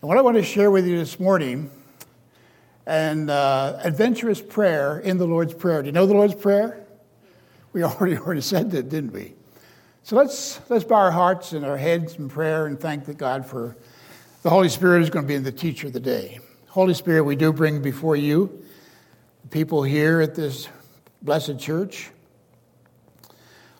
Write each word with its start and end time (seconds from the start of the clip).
And 0.00 0.08
what 0.08 0.16
I 0.16 0.20
want 0.20 0.36
to 0.36 0.44
share 0.44 0.70
with 0.70 0.86
you 0.86 0.96
this 0.96 1.18
morning, 1.18 1.72
and 2.86 3.28
uh, 3.28 3.80
adventurous 3.82 4.40
prayer 4.40 5.00
in 5.00 5.18
the 5.18 5.26
Lord's 5.26 5.54
Prayer. 5.54 5.82
Do 5.82 5.86
you 5.86 5.92
know 5.92 6.06
the 6.06 6.14
Lord's 6.14 6.36
Prayer? 6.36 6.86
We 7.72 7.82
already 7.82 8.16
already 8.16 8.40
said 8.40 8.70
that, 8.70 8.90
didn't 8.90 9.12
we? 9.12 9.34
So 10.04 10.14
let's 10.14 10.60
let's 10.70 10.84
bow 10.84 10.94
our 10.94 11.10
hearts 11.10 11.52
and 11.52 11.66
our 11.66 11.76
heads 11.76 12.14
in 12.14 12.28
prayer 12.28 12.66
and 12.66 12.78
thank 12.78 13.06
the 13.06 13.12
God 13.12 13.44
for 13.44 13.76
the 14.42 14.50
Holy 14.50 14.68
Spirit 14.68 15.02
is 15.02 15.10
going 15.10 15.24
to 15.24 15.28
be 15.28 15.36
the 15.38 15.50
teacher 15.50 15.88
of 15.88 15.94
the 15.94 16.00
day. 16.00 16.38
Holy 16.68 16.94
Spirit, 16.94 17.24
we 17.24 17.34
do 17.34 17.52
bring 17.52 17.82
before 17.82 18.14
you 18.14 18.62
the 19.42 19.48
people 19.48 19.82
here 19.82 20.20
at 20.20 20.36
this 20.36 20.68
blessed 21.22 21.58
church. 21.58 22.10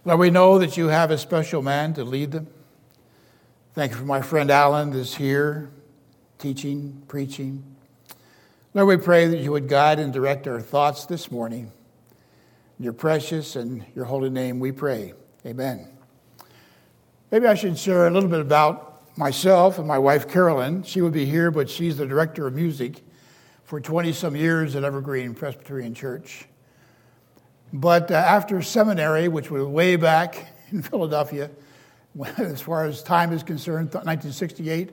Lord, 0.05 0.19
we 0.19 0.30
know 0.30 0.59
that 0.59 0.77
you 0.77 0.89
have 0.89 1.12
a 1.12 1.19
special 1.19 1.62
man 1.62 1.95
to 1.95 2.03
lead 2.03 2.32
them. 2.32 2.48
Thank 3.75 3.93
you 3.93 3.98
for 3.98 4.05
my 4.05 4.21
friend 4.21 4.50
Alan 4.50 4.91
that's 4.91 5.14
here 5.14 5.71
teaching, 6.39 7.02
preaching. 7.09 7.64
Lord, 8.73 8.88
we 8.88 8.96
pray 8.96 9.27
that 9.27 9.38
you 9.38 9.51
would 9.51 9.69
guide 9.69 9.98
and 9.98 10.12
direct 10.12 10.46
our 10.46 10.60
thoughts 10.60 11.05
this 11.06 11.33
morning. 11.33 11.73
In 12.79 12.84
your 12.84 12.92
precious 12.92 13.56
and 13.56 13.84
your 13.95 14.05
holy 14.05 14.30
name 14.30 14.60
we 14.60 14.70
pray. 14.70 15.15
Amen. 15.45 15.88
Maybe 17.32 17.46
I 17.46 17.55
should 17.55 17.77
share 17.77 18.06
a 18.06 18.10
little 18.10 18.29
bit 18.29 18.41
about 18.41 19.16
myself 19.19 19.79
and 19.79 19.88
my 19.88 19.98
wife 19.98 20.29
Carolyn. 20.29 20.84
She 20.84 21.01
would 21.01 21.12
be 21.12 21.27
here, 21.27 21.51
but 21.51 21.69
she's 21.69 21.96
the 21.96 22.06
director 22.06 22.46
of 22.46 22.55
music 22.55 23.02
for 23.65 23.80
20 23.80 24.12
some 24.12 24.37
years 24.37 24.77
at 24.77 24.84
Evergreen 24.84 25.34
Presbyterian 25.34 25.93
Church. 25.93 26.46
But 27.73 28.12
uh, 28.12 28.15
after 28.15 28.62
seminary, 28.62 29.27
which 29.27 29.51
was 29.51 29.65
way 29.65 29.96
back 29.96 30.46
in 30.70 30.82
Philadelphia, 30.82 31.51
as 32.37 32.60
far 32.60 32.84
as 32.84 33.02
time 33.02 33.32
is 33.32 33.43
concerned, 33.43 33.88
1968, 33.88 34.91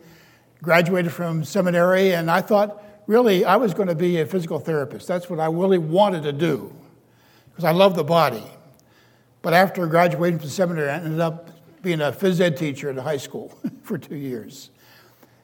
graduated 0.66 1.14
from 1.14 1.44
seminary, 1.46 2.14
and 2.14 2.30
I 2.30 2.42
thought 2.42 2.84
really 3.08 3.46
I 3.46 3.56
was 3.56 3.74
going 3.74 3.88
to 3.88 3.96
be 3.96 4.20
a 4.20 4.26
physical 4.26 4.60
therapist. 4.60 5.08
That's 5.08 5.30
what 5.30 5.40
I 5.40 5.46
really 5.46 5.78
wanted 5.78 6.24
to 6.24 6.34
do 6.34 6.76
because 7.52 7.64
I 7.64 7.72
love 7.72 7.96
the 7.96 8.04
body. 8.04 8.44
But 9.42 9.54
after 9.54 9.86
graduating 9.88 10.40
from 10.40 10.50
seminary, 10.50 10.90
I 10.90 10.96
ended 10.96 11.20
up 11.20 11.52
being 11.84 12.02
a 12.02 12.12
phys 12.12 12.42
ed 12.42 12.58
teacher 12.58 12.90
a 12.90 13.02
high 13.02 13.18
school 13.18 13.58
for 13.84 13.98
two 13.98 14.16
years. 14.16 14.72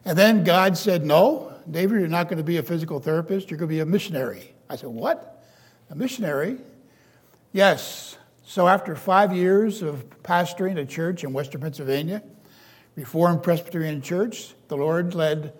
And 0.04 0.18
then 0.18 0.44
God 0.44 0.76
said, 0.76 1.06
No, 1.06 1.54
David, 1.70 2.00
you're 2.00 2.08
not 2.08 2.28
going 2.28 2.40
to 2.40 2.44
be 2.44 2.58
a 2.58 2.64
physical 2.64 3.00
therapist, 3.00 3.52
you're 3.52 3.60
going 3.60 3.70
to 3.70 3.76
be 3.76 3.80
a 3.80 3.86
missionary. 3.86 4.54
I 4.70 4.76
said, 4.76 4.90
What? 4.90 5.45
A 5.92 5.95
missionary? 5.95 6.58
Yes. 7.54 8.17
So 8.44 8.67
after 8.67 8.95
five 8.95 9.34
years 9.36 9.82
of 9.82 10.04
pastoring 10.23 10.78
a 10.78 10.86
church 10.86 11.23
in 11.23 11.32
Western 11.32 11.62
Pennsylvania, 11.62 12.23
Reformed 12.95 13.42
Presbyterian 13.42 14.02
Church, 14.02 14.53
the 14.67 14.75
Lord 14.75 15.16
led 15.16 15.53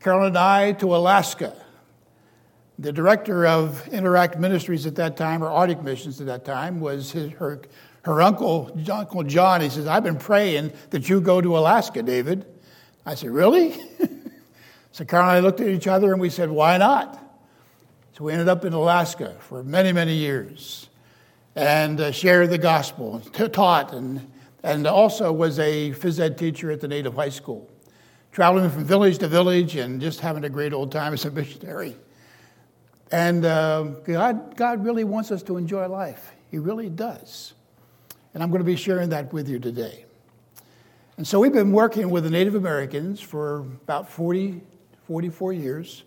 Carol 0.00 0.26
and 0.26 0.38
I 0.38 0.72
to 0.72 0.96
Alaska. 0.96 1.54
The 2.78 2.92
director 2.92 3.46
of 3.46 3.86
Interact 3.88 4.38
Ministries 4.38 4.86
at 4.86 4.94
that 4.94 5.16
time, 5.16 5.44
or 5.44 5.48
Arctic 5.48 5.82
Missions 5.82 6.20
at 6.20 6.26
that 6.28 6.46
time, 6.46 6.80
was 6.80 7.12
his, 7.12 7.32
her, 7.32 7.60
her 8.02 8.22
uncle, 8.22 8.74
Uncle 8.90 9.22
John. 9.24 9.60
He 9.60 9.68
says, 9.68 9.86
I've 9.86 10.02
been 10.02 10.16
praying 10.16 10.72
that 10.88 11.06
you 11.08 11.20
go 11.20 11.42
to 11.42 11.58
Alaska, 11.58 12.02
David. 12.02 12.46
I 13.04 13.14
said, 13.14 13.30
Really? 13.30 13.78
so 14.92 15.04
Carol 15.04 15.28
and 15.28 15.36
I 15.36 15.40
looked 15.40 15.60
at 15.60 15.68
each 15.68 15.86
other 15.86 16.12
and 16.12 16.20
we 16.20 16.30
said, 16.30 16.50
Why 16.50 16.78
not? 16.78 17.18
So 18.16 18.24
we 18.24 18.32
ended 18.32 18.48
up 18.48 18.64
in 18.64 18.72
Alaska 18.72 19.36
for 19.40 19.62
many, 19.62 19.92
many 19.92 20.14
years 20.14 20.88
and 21.54 22.00
uh, 22.00 22.12
shared 22.12 22.48
the 22.48 22.58
gospel, 22.58 23.20
t- 23.20 23.48
taught, 23.48 23.92
and 23.92 24.29
and 24.62 24.86
also 24.86 25.32
was 25.32 25.58
a 25.58 25.90
phys 25.92 26.20
ed 26.20 26.36
teacher 26.36 26.70
at 26.70 26.80
the 26.80 26.88
native 26.88 27.14
high 27.14 27.28
school, 27.28 27.70
traveling 28.32 28.70
from 28.70 28.84
village 28.84 29.18
to 29.18 29.28
village 29.28 29.76
and 29.76 30.00
just 30.00 30.20
having 30.20 30.44
a 30.44 30.50
great 30.50 30.72
old 30.72 30.92
time 30.92 31.12
as 31.12 31.24
a 31.24 31.30
missionary. 31.30 31.96
And 33.12 33.44
uh, 33.44 33.82
God, 34.04 34.56
God 34.56 34.84
really 34.84 35.04
wants 35.04 35.30
us 35.30 35.42
to 35.44 35.56
enjoy 35.56 35.88
life. 35.88 36.32
He 36.50 36.58
really 36.58 36.88
does. 36.88 37.54
And 38.34 38.42
I'm 38.42 38.50
going 38.50 38.60
to 38.60 38.64
be 38.64 38.76
sharing 38.76 39.10
that 39.10 39.32
with 39.32 39.48
you 39.48 39.58
today. 39.58 40.04
And 41.16 41.26
so 41.26 41.40
we've 41.40 41.52
been 41.52 41.72
working 41.72 42.10
with 42.10 42.24
the 42.24 42.30
Native 42.30 42.54
Americans 42.54 43.20
for 43.20 43.58
about 43.58 44.08
40, 44.08 44.60
44 45.06 45.52
years. 45.52 46.04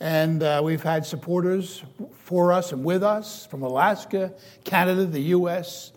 And 0.00 0.42
uh, 0.42 0.60
we've 0.62 0.82
had 0.82 1.04
supporters 1.04 1.82
for 2.12 2.52
us 2.52 2.72
and 2.72 2.84
with 2.84 3.02
us 3.02 3.46
from 3.46 3.62
Alaska, 3.62 4.32
Canada, 4.64 5.06
the 5.06 5.22
U.S., 5.22 5.92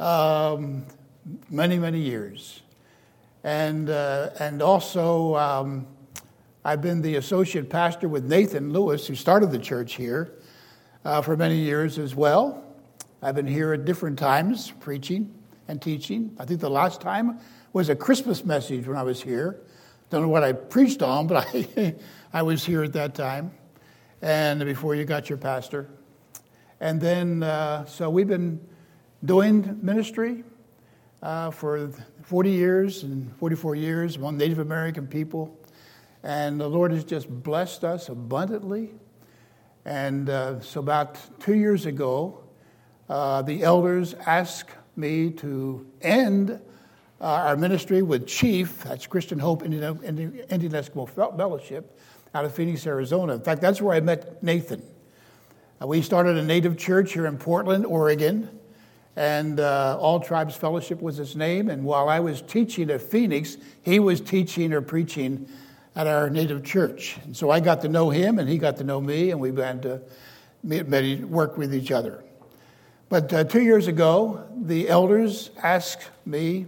um, 0.00 0.86
many, 1.50 1.78
many 1.78 2.00
years. 2.00 2.62
And, 3.44 3.88
uh, 3.90 4.30
and 4.40 4.60
also, 4.62 5.36
um, 5.36 5.86
I've 6.64 6.82
been 6.82 7.02
the 7.02 7.16
associate 7.16 7.70
pastor 7.70 8.08
with 8.08 8.24
Nathan 8.24 8.72
Lewis, 8.72 9.06
who 9.06 9.14
started 9.14 9.50
the 9.50 9.58
church 9.58 9.94
here, 9.94 10.34
uh, 11.04 11.22
for 11.22 11.36
many 11.36 11.56
years 11.56 11.98
as 11.98 12.14
well. 12.14 12.64
I've 13.22 13.34
been 13.34 13.46
here 13.46 13.72
at 13.72 13.84
different 13.84 14.18
times 14.18 14.72
preaching 14.80 15.32
and 15.66 15.80
teaching. 15.80 16.34
I 16.38 16.44
think 16.44 16.60
the 16.60 16.70
last 16.70 17.00
time 17.00 17.38
was 17.72 17.88
a 17.88 17.96
Christmas 17.96 18.44
message 18.44 18.86
when 18.86 18.96
I 18.96 19.02
was 19.02 19.22
here. 19.22 19.60
Don't 20.10 20.22
know 20.22 20.28
what 20.28 20.42
I 20.42 20.52
preached 20.52 21.02
on, 21.02 21.26
but 21.26 21.46
I, 21.54 21.94
I 22.32 22.42
was 22.42 22.64
here 22.64 22.82
at 22.82 22.92
that 22.94 23.14
time, 23.14 23.52
and 24.22 24.64
before 24.64 24.94
you 24.94 25.04
got 25.04 25.28
your 25.28 25.38
pastor. 25.38 25.88
And 26.80 27.00
then, 27.00 27.42
uh, 27.42 27.84
so 27.86 28.08
we've 28.08 28.28
been 28.28 28.60
doing 29.24 29.78
ministry 29.82 30.44
uh, 31.22 31.50
for 31.50 31.90
40 32.22 32.50
years 32.50 33.02
and 33.02 33.34
44 33.36 33.74
years 33.74 34.16
among 34.16 34.36
Native 34.36 34.58
American 34.58 35.06
people. 35.06 35.56
And 36.22 36.60
the 36.60 36.68
Lord 36.68 36.92
has 36.92 37.04
just 37.04 37.28
blessed 37.28 37.84
us 37.84 38.08
abundantly. 38.08 38.90
And 39.84 40.28
uh, 40.28 40.60
so, 40.60 40.80
about 40.80 41.18
two 41.40 41.54
years 41.54 41.86
ago, 41.86 42.40
uh, 43.08 43.42
the 43.42 43.62
elders 43.62 44.14
asked 44.26 44.70
me 44.96 45.30
to 45.30 45.86
end 46.02 46.50
uh, 47.20 47.24
our 47.24 47.56
ministry 47.56 48.02
with 48.02 48.26
Chief, 48.26 48.82
that's 48.82 49.06
Christian 49.06 49.38
Hope 49.38 49.64
Indian, 49.64 49.98
Indian 50.04 50.72
Eskimo 50.72 51.08
Fellowship, 51.08 51.98
out 52.34 52.44
of 52.44 52.54
Phoenix, 52.54 52.86
Arizona. 52.86 53.34
In 53.34 53.40
fact, 53.40 53.62
that's 53.62 53.80
where 53.80 53.94
I 53.94 54.00
met 54.00 54.42
Nathan. 54.42 54.82
Uh, 55.80 55.86
we 55.86 56.02
started 56.02 56.36
a 56.36 56.42
native 56.42 56.76
church 56.76 57.12
here 57.12 57.26
in 57.26 57.38
Portland, 57.38 57.86
Oregon 57.86 58.57
and 59.18 59.58
uh, 59.58 59.98
All 60.00 60.20
Tribes 60.20 60.54
Fellowship 60.54 61.02
was 61.02 61.16
his 61.16 61.34
name. 61.34 61.68
And 61.70 61.82
while 61.82 62.08
I 62.08 62.20
was 62.20 62.40
teaching 62.40 62.88
at 62.88 63.02
Phoenix, 63.02 63.56
he 63.82 63.98
was 63.98 64.20
teaching 64.20 64.72
or 64.72 64.80
preaching 64.80 65.48
at 65.96 66.06
our 66.06 66.30
native 66.30 66.62
church. 66.62 67.18
And 67.24 67.36
so 67.36 67.50
I 67.50 67.58
got 67.58 67.80
to 67.80 67.88
know 67.88 68.10
him, 68.10 68.38
and 68.38 68.48
he 68.48 68.58
got 68.58 68.76
to 68.76 68.84
know 68.84 69.00
me, 69.00 69.32
and 69.32 69.40
we 69.40 69.50
began 69.50 69.80
to 69.80 70.02
meet, 70.62 70.86
work 71.22 71.58
with 71.58 71.74
each 71.74 71.90
other. 71.90 72.22
But 73.08 73.32
uh, 73.32 73.42
two 73.42 73.62
years 73.62 73.88
ago, 73.88 74.46
the 74.56 74.88
elders 74.88 75.50
asked 75.64 76.08
me, 76.24 76.66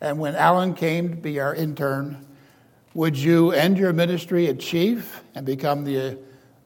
and 0.00 0.18
when 0.18 0.36
Alan 0.36 0.72
came 0.72 1.10
to 1.10 1.16
be 1.16 1.38
our 1.38 1.54
intern, 1.54 2.24
would 2.94 3.14
you 3.14 3.50
end 3.52 3.76
your 3.76 3.92
ministry 3.92 4.46
at 4.46 4.58
chief 4.58 5.22
and 5.34 5.44
become 5.44 5.84
the, 5.84 6.16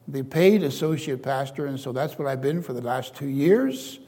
the 0.07 0.23
paid 0.23 0.63
associate 0.63 1.21
pastor? 1.21 1.65
And 1.65 1.77
so 1.77 1.91
that's 1.91 2.17
what 2.17 2.25
I've 2.25 2.41
been 2.41 2.61
for 2.61 2.71
the 2.71 2.81
last 2.81 3.15
two 3.15 3.27
years. 3.27 3.99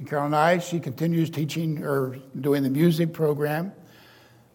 And 0.00 0.08
Carol 0.08 0.60
she 0.60 0.80
continues 0.80 1.28
teaching 1.28 1.84
or 1.84 2.16
doing 2.40 2.62
the 2.62 2.70
music 2.70 3.12
program. 3.12 3.74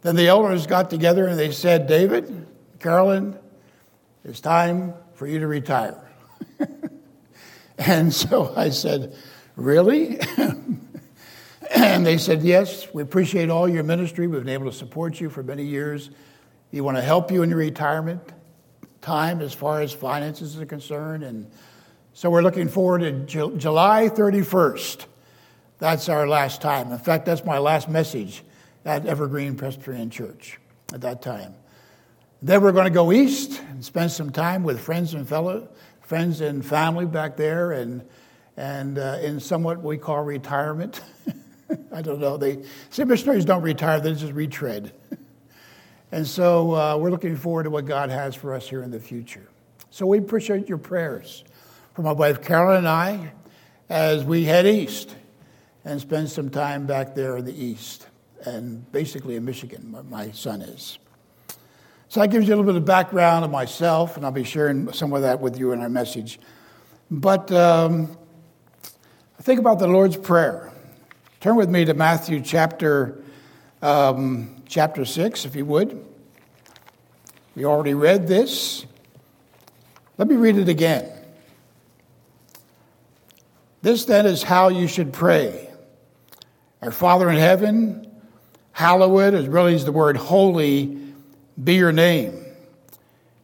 Then 0.02 0.16
the 0.16 0.28
elders 0.28 0.66
got 0.66 0.90
together 0.90 1.28
and 1.28 1.38
they 1.38 1.52
said, 1.52 1.86
David, 1.86 2.48
Carolyn, 2.80 3.38
it's 4.24 4.40
time 4.40 4.96
for 5.14 5.28
you 5.28 5.38
to 5.38 5.46
retire. 5.46 6.04
and 7.78 8.12
so 8.12 8.56
I 8.58 8.72
said, 8.72 9.16
Really? 9.56 10.20
and 11.76 12.04
they 12.04 12.18
said, 12.18 12.42
Yes, 12.42 12.92
we 12.92 13.04
appreciate 13.04 13.52
all 13.52 13.70
your 13.70 13.84
ministry. 13.84 14.26
We've 14.26 14.44
been 14.44 14.52
able 14.52 14.72
to 14.72 14.76
support 14.76 15.22
you 15.22 15.30
for 15.30 15.44
many 15.44 15.64
years. 15.64 16.10
We 16.72 16.82
want 16.82 16.98
to 16.98 17.04
help 17.04 17.30
you 17.30 17.44
in 17.44 17.52
your 17.52 17.60
retirement 17.60 18.34
time 19.02 19.42
as 19.42 19.54
far 19.54 19.82
as 19.82 19.94
finances 19.94 20.60
are 20.60 20.66
concerned. 20.66 21.24
And 21.24 21.52
so 22.14 22.32
we're 22.32 22.42
looking 22.42 22.68
forward 22.68 23.28
to 23.28 23.56
July 23.58 24.10
31st 24.10 25.06
that's 25.86 26.10
our 26.10 26.28
last 26.28 26.62
time. 26.62 26.92
In 26.92 26.98
fact, 26.98 27.28
that's 27.28 27.46
my 27.46 27.60
last 27.60 27.88
message 27.88 28.44
at 28.86 29.06
Evergreen 29.06 29.56
Presbyterian 29.56 30.10
Church 30.10 30.60
at 30.92 31.02
that 31.02 31.22
time. 31.22 31.54
Then 32.42 32.64
we're 32.64 32.72
going 32.72 32.86
to 32.86 32.90
go 32.90 33.12
east 33.12 33.62
and 33.70 33.86
spend 33.86 34.10
some 34.10 34.32
time 34.32 34.64
with 34.64 34.80
friends 34.80 35.14
and 35.14 35.30
fellow 35.30 35.70
friends 36.02 36.42
and 36.42 36.66
family 36.66 37.06
back 37.06 37.38
there, 37.38 37.72
and 37.72 38.04
and 38.58 38.98
uh, 38.98 39.20
in 39.22 39.40
somewhat 39.40 39.84
we 39.84 40.00
call 40.00 40.24
retirement. 40.24 41.02
I 41.94 42.02
don't 42.02 42.20
know. 42.20 42.38
They 42.38 42.64
see 42.90 43.04
missionaries 43.04 43.46
don't 43.46 43.62
retire; 43.62 44.00
they 44.00 44.16
just 44.16 44.34
retread. 44.34 44.92
and 46.12 46.26
so 46.26 46.74
uh, 46.74 46.98
we're 46.98 47.12
looking 47.12 47.36
forward 47.36 47.66
to 47.66 47.70
what 47.70 47.86
God 47.86 48.10
has 48.10 48.34
for 48.34 48.56
us 48.56 48.68
here 48.68 48.82
in 48.82 48.90
the 48.90 49.00
future. 49.00 49.48
So 49.92 50.08
we 50.08 50.18
appreciate 50.18 50.68
your 50.68 50.80
prayers 50.80 51.44
for 51.94 52.02
my 52.02 52.12
wife 52.12 52.42
Carolyn 52.42 52.78
and 52.78 52.88
I 52.88 53.34
as 53.88 54.24
we 54.24 54.46
head 54.46 54.66
east 54.66 55.16
and 55.86 56.02
spend 56.02 56.30
some 56.30 56.50
time 56.50 56.88
back 56.88 57.16
there 57.16 57.38
in 57.38 57.46
the 57.46 57.64
east 57.64 58.08
and 58.44 58.92
basically 58.92 59.36
in 59.36 59.46
Michigan, 59.46 59.92
where 59.92 60.04
my 60.04 60.32
son 60.32 60.62
is. 60.62 61.00
So 62.10 62.20
that 62.20 62.28
gives 62.28 62.48
you 62.48 62.54
a 62.54 62.58
little 62.58 62.72
bit 62.72 62.78
of 62.78 62.86
background 62.86 63.46
of 63.46 63.52
myself, 63.52 64.18
and 64.18 64.26
I'll 64.26 64.32
be 64.32 64.44
sharing 64.44 64.92
some 64.94 65.14
of 65.14 65.22
that 65.22 65.40
with 65.40 65.58
you 65.58 65.72
in 65.72 65.82
our 65.82 65.90
message. 65.90 66.40
But 67.10 67.52
um, 67.52 68.18
think 69.42 69.60
about 69.60 69.80
the 69.80 69.88
Lord's 69.88 70.18
Prayer. 70.18 70.72
Turn 71.40 71.56
with 71.56 71.70
me 71.70 71.86
to 71.86 71.94
Matthew 71.94 72.42
chapter, 72.42 73.22
um, 73.82 74.64
chapter 74.68 75.06
6, 75.06 75.46
if 75.46 75.56
you 75.56 75.66
would. 75.66 76.04
We 77.56 77.66
already 77.66 77.94
read 77.94 78.28
this. 78.28 78.86
Let 80.18 80.28
me 80.28 80.36
read 80.36 80.58
it 80.58 80.70
again. 80.70 81.12
This 83.82 84.06
then 84.06 84.26
is 84.26 84.42
how 84.42 84.70
you 84.70 84.88
should 84.88 85.14
pray. 85.14 85.65
Our 86.82 86.92
Father 86.92 87.30
in 87.30 87.38
heaven, 87.38 88.12
hallowed, 88.72 89.34
as 89.34 89.48
really 89.48 89.74
is 89.74 89.86
the 89.86 89.92
word 89.92 90.18
holy, 90.18 90.98
be 91.62 91.76
your 91.76 91.92
name. 91.92 92.46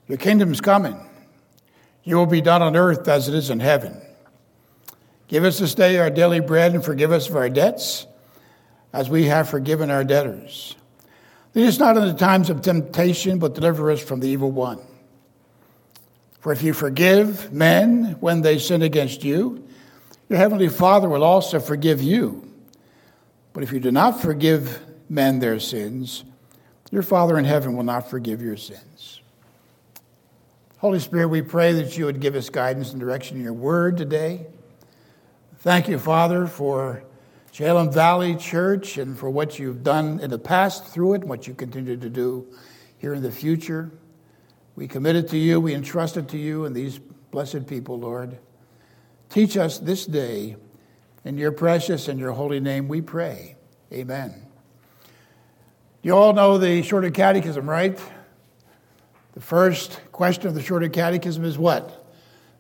Your 0.08 0.18
kingdom's 0.18 0.62
coming. 0.62 1.00
You 2.04 2.18
will 2.18 2.26
be 2.26 2.42
done 2.42 2.62
on 2.62 2.76
earth 2.76 3.08
as 3.08 3.30
it 3.30 3.36
is 3.36 3.50
in 3.50 3.60
heaven. 3.60 4.02
Give 5.28 5.46
us 5.46 5.60
this 5.60 5.74
day 5.74 5.98
our 5.98 6.10
daily 6.10 6.42
bread 6.42 6.74
and 6.74 6.84
forgive 6.84 7.12
us 7.12 7.30
of 7.30 7.36
our 7.38 7.50
debts 7.50 8.06
as 8.92 9.10
we 9.10 9.26
have 9.28 9.50
forgiven 9.50 9.90
our 9.90 10.04
debtors. 10.04 10.76
Lead 11.54 11.68
us 11.68 11.80
not 11.80 11.96
into 11.96 12.14
times 12.14 12.50
of 12.50 12.62
temptation, 12.62 13.40
but 13.40 13.56
deliver 13.56 13.92
us 13.92 14.02
from 14.02 14.20
the 14.20 14.28
evil 14.28 14.52
one. 14.52 14.80
For 16.40 16.52
if 16.52 16.64
you 16.64 16.74
forgive 16.74 17.54
men 17.54 18.18
when 18.20 18.42
they 18.42 18.58
sin 18.58 18.82
against 18.82 19.24
you, 19.24 19.66
your 20.28 20.40
heavenly 20.40 20.70
Father 20.70 21.08
will 21.08 21.24
also 21.24 21.60
forgive 21.60 22.02
you. 22.02 22.51
But 23.54 23.64
if 23.64 23.72
you 23.72 23.80
do 23.80 23.92
not 23.92 24.22
forgive 24.22 24.80
men 25.10 25.40
their 25.40 25.60
sins, 25.60 26.24
your 26.92 27.04
Father 27.04 27.38
in 27.38 27.46
heaven 27.46 27.76
will 27.76 27.84
not 27.84 28.10
forgive 28.10 28.42
your 28.42 28.58
sins. 28.58 29.22
Holy 30.78 31.00
Spirit, 31.00 31.28
we 31.28 31.42
pray 31.42 31.74
that 31.74 31.98
you 31.98 32.06
would 32.06 32.20
give 32.20 32.36
us 32.36 32.50
guidance 32.50 32.92
and 32.92 33.00
direction 33.00 33.38
in 33.38 33.44
your 33.44 33.54
word 33.54 33.98
today. 33.98 34.48
Thank 35.60 35.88
you, 35.88 36.00
Father, 36.00 36.48
for 36.48 37.04
Salem 37.52 37.92
Valley 37.92 38.36
Church 38.36 38.98
and 38.98 39.18
for 39.18 39.30
what 39.30 39.60
you've 39.60 39.84
done 39.84 40.20
in 40.22 40.30
the 40.30 40.40
past 40.40 40.88
through 40.88 41.14
it 41.14 41.22
and 41.22 41.30
what 41.30 41.48
you 41.48 41.54
continue 41.54 41.98
to 41.98 42.10
do 42.10 42.48
here 42.98 43.14
in 43.14 43.22
the 43.22 43.32
future. 43.32 43.92
We 44.76 44.88
commit 44.88 45.16
it 45.16 45.28
to 45.30 45.38
you, 45.38 45.60
we 45.60 45.76
entrust 45.76 46.18
it 46.18 46.28
to 46.30 46.38
you 46.38 46.66
and 46.66 46.76
these 46.76 46.98
blessed 46.98 47.68
people, 47.68 48.00
Lord. 48.00 48.40
Teach 49.30 49.58
us 49.58 49.78
this 49.78 50.06
day. 50.06 50.56
In 51.24 51.38
your 51.38 51.52
precious 51.52 52.08
and 52.08 52.20
your 52.20 52.32
holy 52.32 52.60
name 52.60 52.88
we 52.88 53.02
pray. 53.02 53.56
Amen. 53.94 54.48
You 56.02 56.18
all 56.18 56.34
know 56.34 56.58
the 56.58 56.82
Shorter 56.82 57.12
Catechism, 57.12 57.70
right? 57.70 58.00
The 59.34 59.42
first 59.42 60.02
question 60.12 60.48
of 60.48 60.56
the 60.56 60.62
Shorter 60.64 60.90
Catechism 60.90 61.46
is 61.46 61.60
what? 61.60 62.06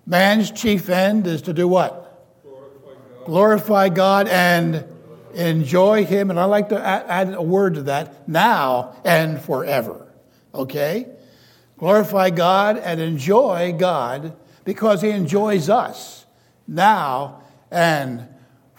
Man's 0.06 0.52
chief 0.52 0.90
end 0.90 1.25
is 1.25 1.42
to 1.44 1.54
do 1.54 1.68
what? 1.68 2.08
Glorify 2.44 2.94
God, 2.94 3.25
Glorify 3.25 3.90
God 3.90 4.28
and 4.28 4.86
enjoy 5.34 6.06
Him. 6.06 6.30
And 6.30 6.40
I 6.40 6.46
like 6.46 6.69
to 6.69 6.80
add 6.80 7.34
a 7.34 7.42
word 7.42 7.75
to 7.75 7.84
that 7.84 8.30
now 8.30 8.96
and 9.04 9.42
forever. 9.42 10.08
Okay? 10.54 11.08
Glorify 11.78 12.30
God 12.30 12.78
and 12.78 13.02
enjoy 13.02 13.74
God 13.75 14.36
because 14.66 15.02
He 15.02 15.10
enjoys 15.10 15.68
us 15.68 16.25
now 16.68 17.42
and 17.72 18.28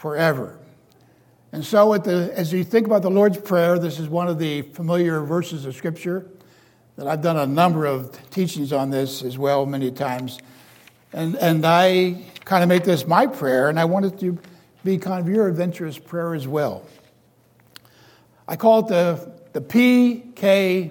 forever. 0.02 0.58
And 1.52 1.64
so, 1.64 1.96
the, 1.96 2.32
as 2.36 2.52
you 2.52 2.64
think 2.64 2.86
about 2.88 3.02
the 3.02 3.10
Lord's 3.10 3.38
Prayer, 3.38 3.78
this 3.78 4.00
is 4.00 4.08
one 4.08 4.26
of 4.26 4.36
the 4.36 4.62
familiar 4.62 5.20
verses 5.20 5.64
of 5.64 5.76
Scripture 5.76 6.26
that 6.96 7.06
I've 7.06 7.22
done 7.22 7.36
a 7.36 7.46
number 7.46 7.86
of 7.86 8.18
teachings 8.30 8.72
on 8.72 8.90
this 8.90 9.22
as 9.22 9.38
well, 9.38 9.64
many 9.64 9.92
times. 9.92 10.40
And, 11.12 11.36
and 11.36 11.64
I 11.64 12.20
kind 12.44 12.64
of 12.64 12.68
make 12.68 12.82
this 12.82 13.06
my 13.06 13.28
prayer, 13.28 13.68
and 13.68 13.78
I 13.78 13.84
want 13.84 14.06
it 14.06 14.18
to 14.18 14.36
be 14.82 14.98
kind 14.98 15.20
of 15.20 15.32
your 15.32 15.46
adventurous 15.46 15.98
prayer 15.98 16.34
as 16.34 16.48
well. 16.48 16.84
I 18.48 18.56
call 18.56 18.80
it 18.80 18.88
the, 18.88 19.32
the 19.52 19.60
PKP 19.60 20.90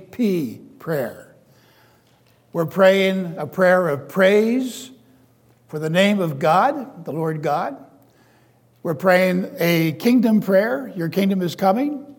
prayer. 0.79 1.35
We're 2.53 2.65
praying 2.65 3.35
a 3.37 3.45
prayer 3.45 3.89
of 3.89 4.07
praise 4.07 4.89
for 5.67 5.79
the 5.79 5.89
name 5.89 6.21
of 6.21 6.39
God, 6.39 7.03
the 7.03 7.11
Lord 7.11 7.41
God. 7.41 7.90
We're 8.83 8.95
praying 8.95 9.55
a 9.59 9.91
kingdom 9.91 10.41
prayer. 10.41 10.91
Your 10.95 11.09
kingdom 11.09 11.43
is 11.43 11.55
coming. 11.55 12.15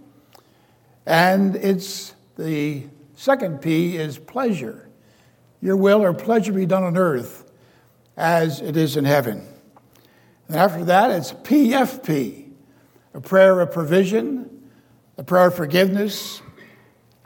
And 1.04 1.56
it's 1.56 2.14
the 2.38 2.84
second 3.16 3.60
P 3.60 3.96
is 3.96 4.16
pleasure. 4.16 4.88
Your 5.60 5.76
will 5.76 6.02
or 6.04 6.14
pleasure 6.14 6.52
be 6.52 6.66
done 6.66 6.84
on 6.84 6.96
earth 6.96 7.50
as 8.16 8.60
it 8.60 8.76
is 8.76 8.96
in 8.96 9.04
heaven. 9.04 9.44
And 10.46 10.56
after 10.56 10.84
that, 10.84 11.10
it's 11.10 11.32
PFP, 11.32 12.50
a 13.14 13.20
prayer 13.20 13.58
of 13.58 13.72
provision, 13.72 14.70
a 15.18 15.24
prayer 15.24 15.48
of 15.48 15.56
forgiveness, 15.56 16.42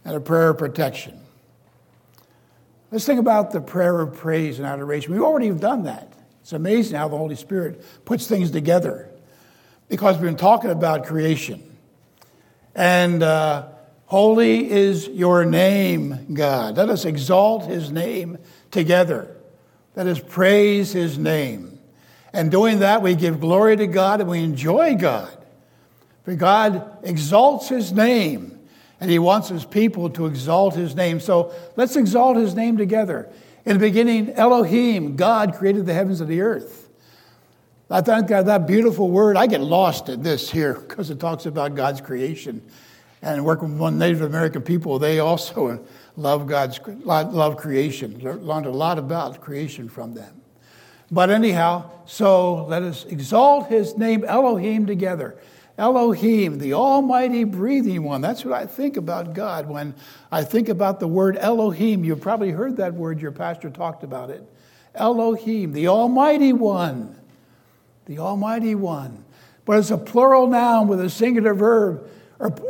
and 0.02 0.16
a 0.16 0.20
prayer 0.20 0.50
of 0.50 0.58
protection. 0.58 1.20
Let's 2.90 3.04
think 3.04 3.20
about 3.20 3.50
the 3.50 3.60
prayer 3.60 4.00
of 4.00 4.16
praise 4.16 4.58
and 4.58 4.66
adoration. 4.66 5.12
We've 5.12 5.22
already 5.22 5.50
done 5.50 5.82
that. 5.82 6.14
It's 6.40 6.54
amazing 6.54 6.96
how 6.96 7.08
the 7.08 7.18
Holy 7.18 7.34
Spirit 7.34 7.84
puts 8.06 8.26
things 8.26 8.50
together 8.50 9.10
because 9.88 10.16
we've 10.16 10.24
been 10.24 10.36
talking 10.36 10.70
about 10.70 11.06
creation. 11.06 11.62
And 12.74 13.22
uh, 13.22 13.68
holy 14.06 14.70
is 14.70 15.08
your 15.08 15.44
name, 15.44 16.34
God. 16.34 16.76
Let 16.76 16.90
us 16.90 17.04
exalt 17.04 17.66
his 17.66 17.90
name 17.90 18.38
together. 18.70 19.36
Let 19.94 20.06
us 20.06 20.20
praise 20.20 20.92
his 20.92 21.16
name. 21.16 21.78
And 22.32 22.50
doing 22.50 22.80
that, 22.80 23.00
we 23.00 23.14
give 23.14 23.40
glory 23.40 23.76
to 23.76 23.86
God 23.86 24.20
and 24.20 24.28
we 24.28 24.40
enjoy 24.40 24.96
God. 24.96 25.36
For 26.24 26.34
God 26.34 26.98
exalts 27.02 27.68
his 27.68 27.92
name 27.92 28.58
and 29.00 29.10
he 29.10 29.18
wants 29.18 29.48
his 29.48 29.64
people 29.64 30.10
to 30.10 30.26
exalt 30.26 30.74
his 30.74 30.94
name. 30.94 31.20
So 31.20 31.54
let's 31.76 31.96
exalt 31.96 32.36
his 32.36 32.54
name 32.54 32.76
together. 32.76 33.30
In 33.64 33.74
the 33.74 33.78
beginning, 33.78 34.32
Elohim, 34.32 35.16
God 35.16 35.54
created 35.54 35.86
the 35.86 35.94
heavens 35.94 36.20
and 36.20 36.28
the 36.28 36.40
earth. 36.40 36.85
I 37.88 38.00
think 38.00 38.28
that 38.28 38.66
beautiful 38.66 39.10
word, 39.10 39.36
I 39.36 39.46
get 39.46 39.60
lost 39.60 40.08
in 40.08 40.22
this 40.22 40.50
here 40.50 40.74
because 40.74 41.10
it 41.10 41.20
talks 41.20 41.46
about 41.46 41.76
God's 41.76 42.00
creation. 42.00 42.62
And 43.22 43.44
working 43.44 43.70
with 43.70 43.78
one 43.78 43.98
Native 43.98 44.22
American 44.22 44.62
people, 44.62 44.98
they 44.98 45.20
also 45.20 45.84
love 46.16 46.46
God's 46.46 46.80
love 47.04 47.56
creation. 47.56 48.18
Learned 48.18 48.66
a 48.66 48.70
lot 48.70 48.98
about 48.98 49.40
creation 49.40 49.88
from 49.88 50.14
them. 50.14 50.42
But 51.10 51.30
anyhow, 51.30 51.90
so 52.06 52.64
let 52.66 52.82
us 52.82 53.04
exalt 53.04 53.68
his 53.68 53.96
name 53.96 54.24
Elohim 54.24 54.86
together. 54.86 55.36
Elohim, 55.78 56.58
the 56.58 56.72
Almighty 56.72 57.44
breathing 57.44 58.02
one. 58.02 58.20
That's 58.20 58.44
what 58.44 58.54
I 58.54 58.66
think 58.66 58.96
about 58.96 59.34
God 59.34 59.68
when 59.68 59.94
I 60.32 60.42
think 60.42 60.68
about 60.68 60.98
the 60.98 61.06
word 61.06 61.36
Elohim. 61.36 62.02
You've 62.02 62.20
probably 62.20 62.50
heard 62.50 62.78
that 62.78 62.94
word, 62.94 63.20
your 63.20 63.30
pastor 63.30 63.70
talked 63.70 64.02
about 64.02 64.30
it. 64.30 64.42
Elohim, 64.94 65.72
the 65.72 65.88
Almighty 65.88 66.52
One 66.52 67.14
the 68.06 68.18
Almighty 68.18 68.74
One. 68.74 69.24
But 69.64 69.78
it's 69.78 69.90
a 69.90 69.98
plural 69.98 70.46
noun 70.46 70.88
with 70.88 71.00
a 71.00 71.10
singular 71.10 71.52
verb, 71.54 72.08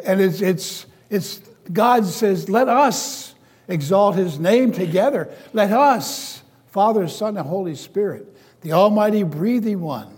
and 0.05 0.21
it's, 0.21 0.41
it's, 0.41 0.87
it's 1.11 1.41
God 1.73 2.07
says, 2.07 2.49
let 2.49 2.69
us 2.69 3.35
exalt 3.69 4.17
his 4.17 4.39
name 4.39 4.73
together. 4.73 5.29
Let 5.53 5.73
us, 5.73 6.43
Father, 6.69 7.07
Son, 7.09 7.37
and 7.37 7.47
Holy 7.47 7.75
Spirit, 7.75 8.35
the 8.63 8.73
Almighty 8.73 9.23
breathing 9.23 9.81
one 9.81 10.17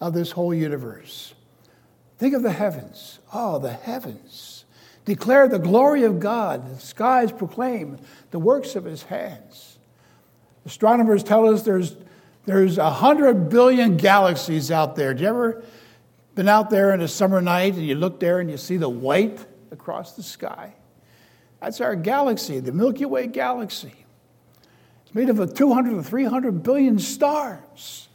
of 0.00 0.14
this 0.14 0.30
whole 0.30 0.54
universe. 0.54 1.34
Think 2.18 2.34
of 2.34 2.42
the 2.42 2.52
heavens. 2.52 3.18
Oh, 3.32 3.58
the 3.58 3.72
heavens. 3.72 4.64
Declare 5.04 5.48
the 5.48 5.58
glory 5.58 6.04
of 6.04 6.20
God. 6.20 6.76
The 6.76 6.80
skies 6.80 7.32
proclaim 7.32 7.98
the 8.30 8.38
works 8.38 8.76
of 8.76 8.84
his 8.84 9.02
hands. 9.04 9.78
Astronomers 10.64 11.22
tell 11.22 11.52
us 11.52 11.62
there's 11.62 11.96
there's 12.46 12.78
a 12.78 12.90
hundred 12.90 13.48
billion 13.48 13.96
galaxies 13.96 14.70
out 14.70 14.96
there. 14.96 15.08
Have 15.08 15.20
you 15.20 15.28
ever 15.28 15.64
been 16.34 16.48
out 16.48 16.70
there 16.70 16.92
in 16.92 17.00
a 17.00 17.08
summer 17.08 17.40
night 17.40 17.74
and 17.74 17.86
you 17.86 17.94
look 17.94 18.20
there 18.20 18.40
and 18.40 18.50
you 18.50 18.56
see 18.56 18.76
the 18.76 18.88
white 18.88 19.44
across 19.70 20.14
the 20.14 20.22
sky? 20.22 20.74
That's 21.60 21.80
our 21.80 21.96
galaxy, 21.96 22.60
the 22.60 22.72
Milky 22.72 23.06
Way 23.06 23.26
galaxy. 23.26 24.04
It's 25.04 25.14
made 25.14 25.30
of 25.30 25.40
a 25.40 25.46
200 25.46 25.96
to 25.96 26.02
300 26.02 26.62
billion 26.62 26.98
stars. 26.98 28.08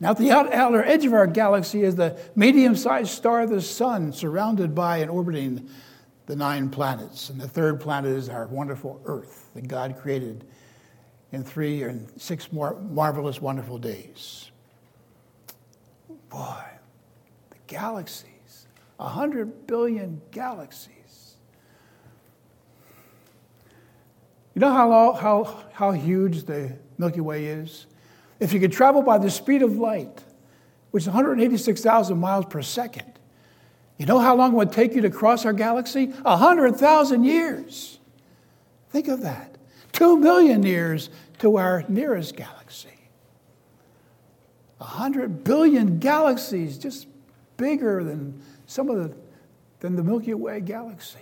Now, 0.00 0.10
at 0.10 0.18
the 0.18 0.32
outer 0.32 0.84
edge 0.84 1.06
of 1.06 1.14
our 1.14 1.26
galaxy 1.26 1.82
is 1.82 1.96
the 1.96 2.18
medium 2.36 2.76
sized 2.76 3.10
star 3.10 3.42
of 3.42 3.50
the 3.50 3.62
sun, 3.62 4.12
surrounded 4.12 4.74
by 4.74 4.98
and 4.98 5.10
orbiting 5.10 5.70
the 6.26 6.36
nine 6.36 6.68
planets. 6.68 7.30
And 7.30 7.40
the 7.40 7.48
third 7.48 7.80
planet 7.80 8.10
is 8.10 8.28
our 8.28 8.46
wonderful 8.46 9.00
Earth 9.06 9.48
that 9.54 9.68
God 9.68 9.96
created 9.98 10.44
in 11.34 11.44
three 11.44 11.82
or 11.82 11.94
six 12.16 12.52
more 12.52 12.80
marvelous, 12.80 13.40
wonderful 13.40 13.76
days. 13.78 14.50
Boy, 16.30 16.64
the 17.50 17.56
galaxies, 17.66 18.66
a 18.98 19.08
hundred 19.08 19.66
billion 19.66 20.20
galaxies. 20.30 21.34
You 24.54 24.60
know 24.60 24.72
how, 24.72 25.12
how, 25.12 25.64
how 25.72 25.90
huge 25.90 26.44
the 26.44 26.76
Milky 26.96 27.20
Way 27.20 27.46
is? 27.46 27.86
If 28.38 28.52
you 28.52 28.60
could 28.60 28.72
travel 28.72 29.02
by 29.02 29.18
the 29.18 29.30
speed 29.30 29.62
of 29.62 29.76
light, 29.76 30.22
which 30.92 31.02
is 31.02 31.08
186,000 31.08 32.16
miles 32.16 32.46
per 32.46 32.62
second, 32.62 33.18
you 33.98 34.06
know 34.06 34.20
how 34.20 34.36
long 34.36 34.52
it 34.52 34.56
would 34.56 34.72
take 34.72 34.94
you 34.94 35.02
to 35.02 35.10
cross 35.10 35.44
our 35.44 35.52
galaxy? 35.52 36.06
100,000 36.06 37.24
years. 37.24 37.98
Think 38.90 39.08
of 39.08 39.22
that. 39.22 39.56
Two 39.94 40.18
million 40.18 40.64
years 40.64 41.08
to 41.38 41.56
our 41.56 41.84
nearest 41.88 42.36
galaxy. 42.36 42.88
100 44.78 45.44
billion 45.44 45.98
galaxies, 45.98 46.78
just 46.78 47.06
bigger 47.56 48.02
than 48.04 48.42
some 48.66 48.90
of 48.90 48.96
the, 48.96 49.14
than 49.80 49.96
the 49.96 50.02
Milky 50.02 50.34
Way 50.34 50.60
galaxy. 50.60 51.18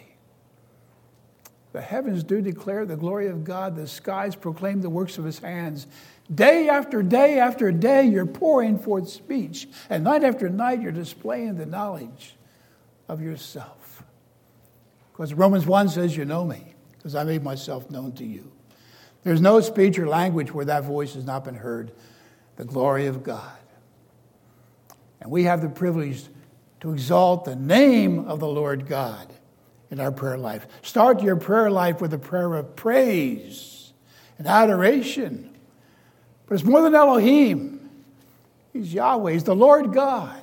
The 1.72 1.80
heavens 1.80 2.22
do 2.22 2.42
declare 2.42 2.84
the 2.84 2.96
glory 2.96 3.28
of 3.28 3.44
God, 3.44 3.76
the 3.76 3.86
skies 3.86 4.36
proclaim 4.36 4.82
the 4.82 4.90
works 4.90 5.16
of 5.16 5.24
his 5.24 5.38
hands. 5.38 5.86
Day 6.32 6.68
after 6.68 7.02
day 7.02 7.38
after 7.38 7.72
day, 7.72 8.04
you're 8.04 8.26
pouring 8.26 8.78
forth 8.78 9.08
speech, 9.08 9.68
and 9.88 10.04
night 10.04 10.22
after 10.22 10.48
night, 10.48 10.82
you're 10.82 10.92
displaying 10.92 11.56
the 11.56 11.66
knowledge 11.66 12.36
of 13.08 13.22
yourself. 13.22 14.02
Because 15.12 15.34
Romans 15.34 15.66
1 15.66 15.88
says, 15.88 16.16
You 16.16 16.24
know 16.24 16.44
me, 16.44 16.74
because 16.96 17.14
I 17.14 17.24
made 17.24 17.42
myself 17.42 17.90
known 17.90 18.12
to 18.12 18.24
you. 18.24 18.52
There's 19.24 19.40
no 19.40 19.60
speech 19.60 19.98
or 19.98 20.06
language 20.06 20.52
where 20.52 20.64
that 20.64 20.84
voice 20.84 21.14
has 21.14 21.24
not 21.24 21.44
been 21.44 21.54
heard. 21.54 21.92
The 22.56 22.64
glory 22.64 23.06
of 23.06 23.22
God. 23.22 23.56
And 25.20 25.30
we 25.30 25.44
have 25.44 25.62
the 25.62 25.68
privilege 25.68 26.24
to 26.80 26.92
exalt 26.92 27.44
the 27.44 27.56
name 27.56 28.26
of 28.26 28.40
the 28.40 28.48
Lord 28.48 28.86
God 28.86 29.32
in 29.90 30.00
our 30.00 30.10
prayer 30.10 30.36
life. 30.36 30.66
Start 30.82 31.22
your 31.22 31.36
prayer 31.36 31.70
life 31.70 32.00
with 32.00 32.12
a 32.12 32.18
prayer 32.18 32.54
of 32.54 32.74
praise 32.74 33.92
and 34.38 34.46
adoration. 34.46 35.54
But 36.46 36.54
it's 36.54 36.64
more 36.64 36.82
than 36.82 36.94
Elohim, 36.94 37.88
He's 38.72 38.92
Yahweh, 38.92 39.32
He's 39.32 39.44
the 39.44 39.54
Lord 39.54 39.92
God. 39.92 40.42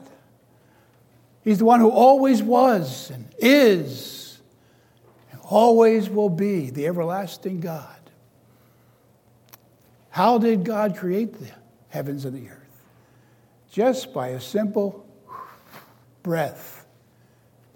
He's 1.44 1.58
the 1.58 1.66
one 1.66 1.80
who 1.80 1.90
always 1.90 2.42
was 2.44 3.10
and 3.10 3.28
is 3.38 4.40
and 5.32 5.42
always 5.44 6.10
will 6.10 6.30
be 6.30 6.70
the 6.70 6.88
everlasting 6.88 7.60
God. 7.60 7.99
How 10.20 10.38
did 10.38 10.66
God 10.66 10.98
create 10.98 11.40
the 11.40 11.48
heavens 11.88 12.26
and 12.26 12.36
the 12.36 12.52
earth? 12.52 12.84
Just 13.72 14.14
by 14.14 14.28
a 14.32 14.42
simple 14.42 15.08
breath, 16.24 16.86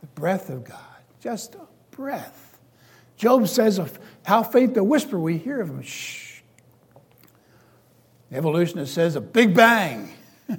the 0.02 0.08
breath 0.08 0.50
of 0.50 0.66
God, 0.66 0.78
just 1.22 1.56
a 1.56 1.62
breath. 1.92 2.60
Job 3.16 3.48
says 3.48 3.78
of 3.80 3.98
how 4.26 4.44
faint 4.44 4.74
the 4.74 4.84
whisper 4.84 5.18
we 5.18 5.38
hear 5.38 5.62
of 5.62 5.70
him. 5.70 5.84
Shh. 5.84 6.42
Evolutionist 8.30 8.94
says 8.94 9.16
a 9.16 9.22
big 9.22 9.56
bang. 9.56 10.12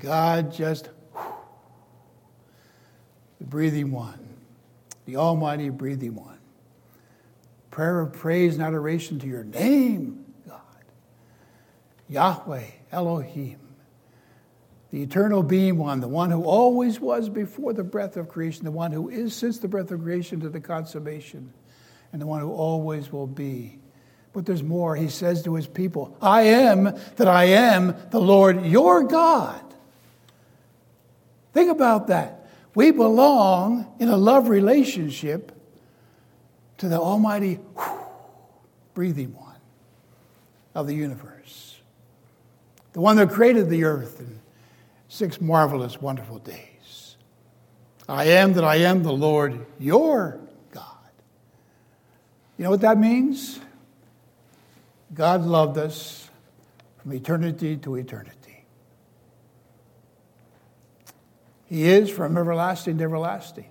God 0.00 0.52
just, 0.52 0.88
the 3.38 3.44
breathing 3.44 3.92
one, 3.92 4.18
the 5.06 5.14
Almighty 5.14 5.68
breathing 5.68 6.16
one. 6.16 6.33
Prayer 7.74 8.02
of 8.02 8.12
praise 8.12 8.54
and 8.54 8.62
adoration 8.62 9.18
to 9.18 9.26
your 9.26 9.42
name, 9.42 10.24
God. 10.46 10.60
Yahweh, 12.08 12.66
Elohim, 12.92 13.58
the 14.92 15.02
eternal 15.02 15.42
being 15.42 15.76
one, 15.76 15.98
the 15.98 16.06
one 16.06 16.30
who 16.30 16.44
always 16.44 17.00
was 17.00 17.28
before 17.28 17.72
the 17.72 17.82
breath 17.82 18.16
of 18.16 18.28
creation, 18.28 18.64
the 18.64 18.70
one 18.70 18.92
who 18.92 19.08
is 19.08 19.34
since 19.34 19.58
the 19.58 19.66
breath 19.66 19.90
of 19.90 20.04
creation 20.04 20.38
to 20.42 20.48
the 20.48 20.60
consummation, 20.60 21.52
and 22.12 22.22
the 22.22 22.28
one 22.28 22.40
who 22.40 22.52
always 22.52 23.10
will 23.10 23.26
be. 23.26 23.80
But 24.32 24.46
there's 24.46 24.62
more. 24.62 24.94
He 24.94 25.08
says 25.08 25.42
to 25.42 25.56
his 25.56 25.66
people, 25.66 26.16
I 26.22 26.42
am 26.42 26.84
that 27.16 27.26
I 27.26 27.46
am 27.46 27.96
the 28.12 28.20
Lord 28.20 28.64
your 28.64 29.02
God. 29.02 29.60
Think 31.52 31.72
about 31.72 32.06
that. 32.06 32.48
We 32.76 32.92
belong 32.92 33.92
in 33.98 34.08
a 34.10 34.16
love 34.16 34.48
relationship 34.48 35.50
to 36.78 36.88
the 36.88 36.98
Almighty 36.98 37.60
breathing 38.94 39.34
one 39.34 39.56
of 40.74 40.86
the 40.86 40.94
universe, 40.94 41.80
the 42.92 43.00
one 43.00 43.16
that 43.16 43.30
created 43.30 43.68
the 43.68 43.84
earth 43.84 44.20
in 44.20 44.40
six 45.08 45.40
marvelous, 45.40 46.00
wonderful 46.00 46.38
days. 46.38 47.16
I 48.08 48.24
am 48.26 48.52
that 48.54 48.64
I 48.64 48.76
am 48.76 49.02
the 49.02 49.12
Lord 49.12 49.66
your 49.78 50.40
God. 50.72 50.84
You 52.58 52.64
know 52.64 52.70
what 52.70 52.82
that 52.82 52.98
means? 52.98 53.60
God 55.12 55.42
loved 55.42 55.78
us 55.78 56.28
from 56.98 57.12
eternity 57.12 57.76
to 57.78 57.94
eternity. 57.94 58.64
He 61.66 61.88
is 61.88 62.10
from 62.10 62.36
everlasting 62.36 62.98
to 62.98 63.04
everlasting. 63.04 63.70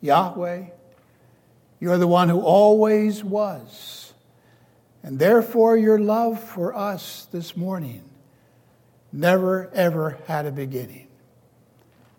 Yahweh, 0.00 0.66
you're 1.80 1.98
the 1.98 2.06
one 2.06 2.28
who 2.28 2.40
always 2.40 3.22
was. 3.22 4.12
And 5.02 5.18
therefore, 5.18 5.76
your 5.76 5.98
love 5.98 6.42
for 6.42 6.74
us 6.74 7.28
this 7.30 7.56
morning 7.56 8.02
never, 9.12 9.70
ever 9.72 10.18
had 10.26 10.46
a 10.46 10.52
beginning. 10.52 11.06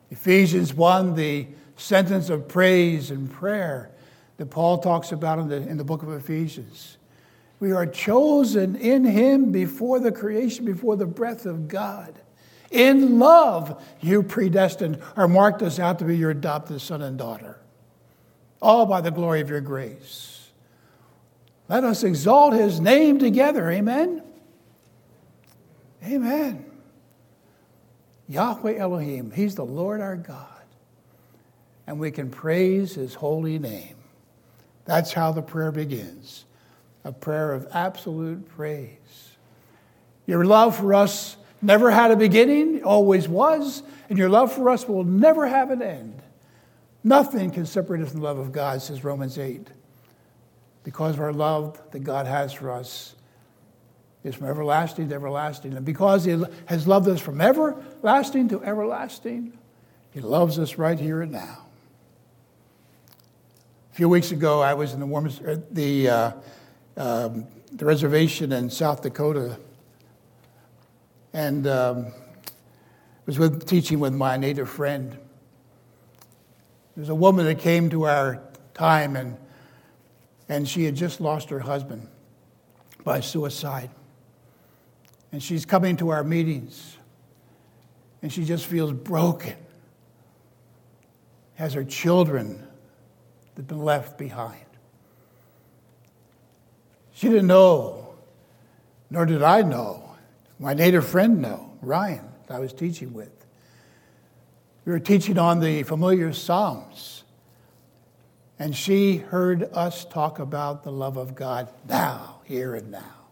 Ephesians 0.09 0.73
1, 0.73 1.15
the 1.15 1.47
sentence 1.75 2.29
of 2.29 2.47
praise 2.47 3.11
and 3.11 3.31
prayer 3.31 3.91
that 4.37 4.47
Paul 4.47 4.77
talks 4.77 5.11
about 5.11 5.39
in 5.39 5.47
the, 5.49 5.57
in 5.57 5.77
the 5.77 5.83
book 5.83 6.03
of 6.03 6.09
Ephesians. 6.09 6.97
We 7.59 7.71
are 7.71 7.85
chosen 7.85 8.75
in 8.75 9.03
Him 9.03 9.51
before 9.51 9.99
the 9.99 10.11
creation, 10.11 10.65
before 10.65 10.95
the 10.95 11.07
breath 11.07 11.45
of 11.45 11.67
God. 11.67 12.13
In 12.69 13.19
love, 13.19 13.83
you 14.01 14.21
predestined 14.23 15.01
or 15.15 15.27
marked 15.27 15.61
us 15.61 15.79
out 15.79 15.99
to 15.99 16.05
be 16.05 16.17
your 16.17 16.31
adopted 16.31 16.81
son 16.81 17.01
and 17.01 17.17
daughter, 17.17 17.59
all 18.61 18.85
by 18.85 19.01
the 19.01 19.11
glory 19.11 19.41
of 19.41 19.49
your 19.49 19.61
grace. 19.61 20.49
Let 21.69 21.83
us 21.83 22.03
exalt 22.03 22.53
his 22.53 22.79
name 22.79 23.19
together. 23.19 23.69
Amen. 23.69 24.23
Amen. 26.03 26.65
Yahweh 28.29 28.77
Elohim, 28.77 29.31
he's 29.31 29.55
the 29.55 29.65
Lord 29.65 30.01
our 30.01 30.15
God. 30.15 30.45
And 31.85 31.99
we 31.99 32.11
can 32.11 32.29
praise 32.29 32.95
his 32.95 33.13
holy 33.13 33.59
name. 33.59 33.95
That's 34.85 35.13
how 35.13 35.31
the 35.31 35.41
prayer 35.41 35.71
begins 35.71 36.45
a 37.03 37.11
prayer 37.13 37.53
of 37.53 37.65
absolute 37.71 38.49
praise. 38.49 38.97
Your 40.25 40.43
love 40.43 40.75
for 40.75 40.93
us 40.93 41.37
never 41.61 41.89
had 41.89 42.11
a 42.11 42.17
beginning, 42.17 42.83
always 42.83 43.29
was, 43.29 43.81
and 44.09 44.17
your 44.17 44.27
love 44.27 44.51
for 44.51 44.69
us 44.69 44.87
will 44.87 45.05
never 45.05 45.47
have 45.47 45.71
an 45.71 45.81
end. 45.81 46.21
Nothing 47.07 47.51
can 47.51 47.65
separate 47.65 48.01
us 48.01 48.09
from 48.09 48.19
the 48.19 48.25
love 48.25 48.37
of 48.37 48.51
God, 48.51 48.81
says 48.81 49.01
Romans 49.01 49.37
8. 49.37 49.65
Because 50.83 51.15
of 51.15 51.21
our 51.21 51.31
love 51.31 51.79
that 51.91 51.99
God 51.99 52.27
has 52.27 52.51
for 52.51 52.69
us 52.69 53.15
is 54.25 54.35
from 54.35 54.47
everlasting 54.47 55.07
to 55.07 55.15
everlasting. 55.15 55.73
And 55.73 55.85
because 55.85 56.25
He 56.25 56.37
has 56.65 56.85
loved 56.85 57.07
us 57.07 57.21
from 57.21 57.39
everlasting 57.39 58.49
to 58.49 58.61
everlasting, 58.61 59.57
He 60.11 60.19
loves 60.19 60.59
us 60.59 60.77
right 60.77 60.99
here 60.99 61.21
and 61.21 61.31
now. 61.31 61.67
A 63.93 63.95
few 63.95 64.09
weeks 64.09 64.31
ago, 64.31 64.59
I 64.59 64.73
was 64.73 64.93
in 64.93 64.99
the 64.99 65.05
warmest, 65.05 65.41
uh, 65.41 65.55
the, 65.71 66.09
uh, 66.09 66.31
um, 66.97 67.47
the 67.71 67.85
reservation 67.85 68.51
in 68.51 68.69
South 68.69 69.01
Dakota 69.01 69.57
and 71.31 71.67
um, 71.67 72.07
was 73.25 73.39
with, 73.39 73.65
teaching 73.65 74.01
with 74.01 74.13
my 74.13 74.35
native 74.35 74.67
friend. 74.67 75.17
There's 76.97 77.09
a 77.09 77.15
woman 77.15 77.45
that 77.45 77.59
came 77.59 77.91
to 77.91 78.07
our 78.07 78.41
time, 78.73 79.15
and, 79.15 79.37
and 80.49 80.67
she 80.67 80.83
had 80.83 80.95
just 80.95 81.21
lost 81.21 81.51
her 81.51 81.59
husband 81.59 82.07
by 83.03 83.19
suicide. 83.19 83.91
And 85.31 85.43
she's 85.43 85.63
coming 85.63 85.97
to 85.97 86.09
our 86.09 86.23
meetings, 86.23 86.97
and 88.23 88.33
she 88.33 88.45
just 88.45 88.65
feels 88.65 88.93
broken. 88.93 89.55
Has 91.53 91.75
her 91.75 91.83
children 91.83 92.65
that 93.53 93.61
have 93.61 93.67
been 93.67 93.83
left 93.83 94.17
behind. 94.17 94.65
She 97.13 97.27
didn't 97.27 97.47
know, 97.47 98.15
nor 99.11 99.27
did 99.27 99.43
I 99.43 99.61
know, 99.61 100.15
my 100.57 100.73
native 100.73 101.05
friend 101.05 101.43
know, 101.43 101.77
Ryan, 101.83 102.27
that 102.47 102.55
I 102.55 102.59
was 102.59 102.73
teaching 102.73 103.13
with. 103.13 103.37
We 104.87 104.93
were 104.93 104.99
teaching 104.99 105.37
on 105.37 105.59
the 105.59 105.83
familiar 105.83 106.31
Psalms, 106.31 107.25
and 108.57 108.73
she 108.73 109.17
heard 109.17 109.63
us 109.73 110.05
talk 110.05 110.39
about 110.39 110.85
the 110.85 110.93
love 110.93 111.17
of 111.17 111.35
God 111.35 111.67
now, 111.89 112.39
here 112.45 112.73
and 112.73 112.89
now. 112.89 113.25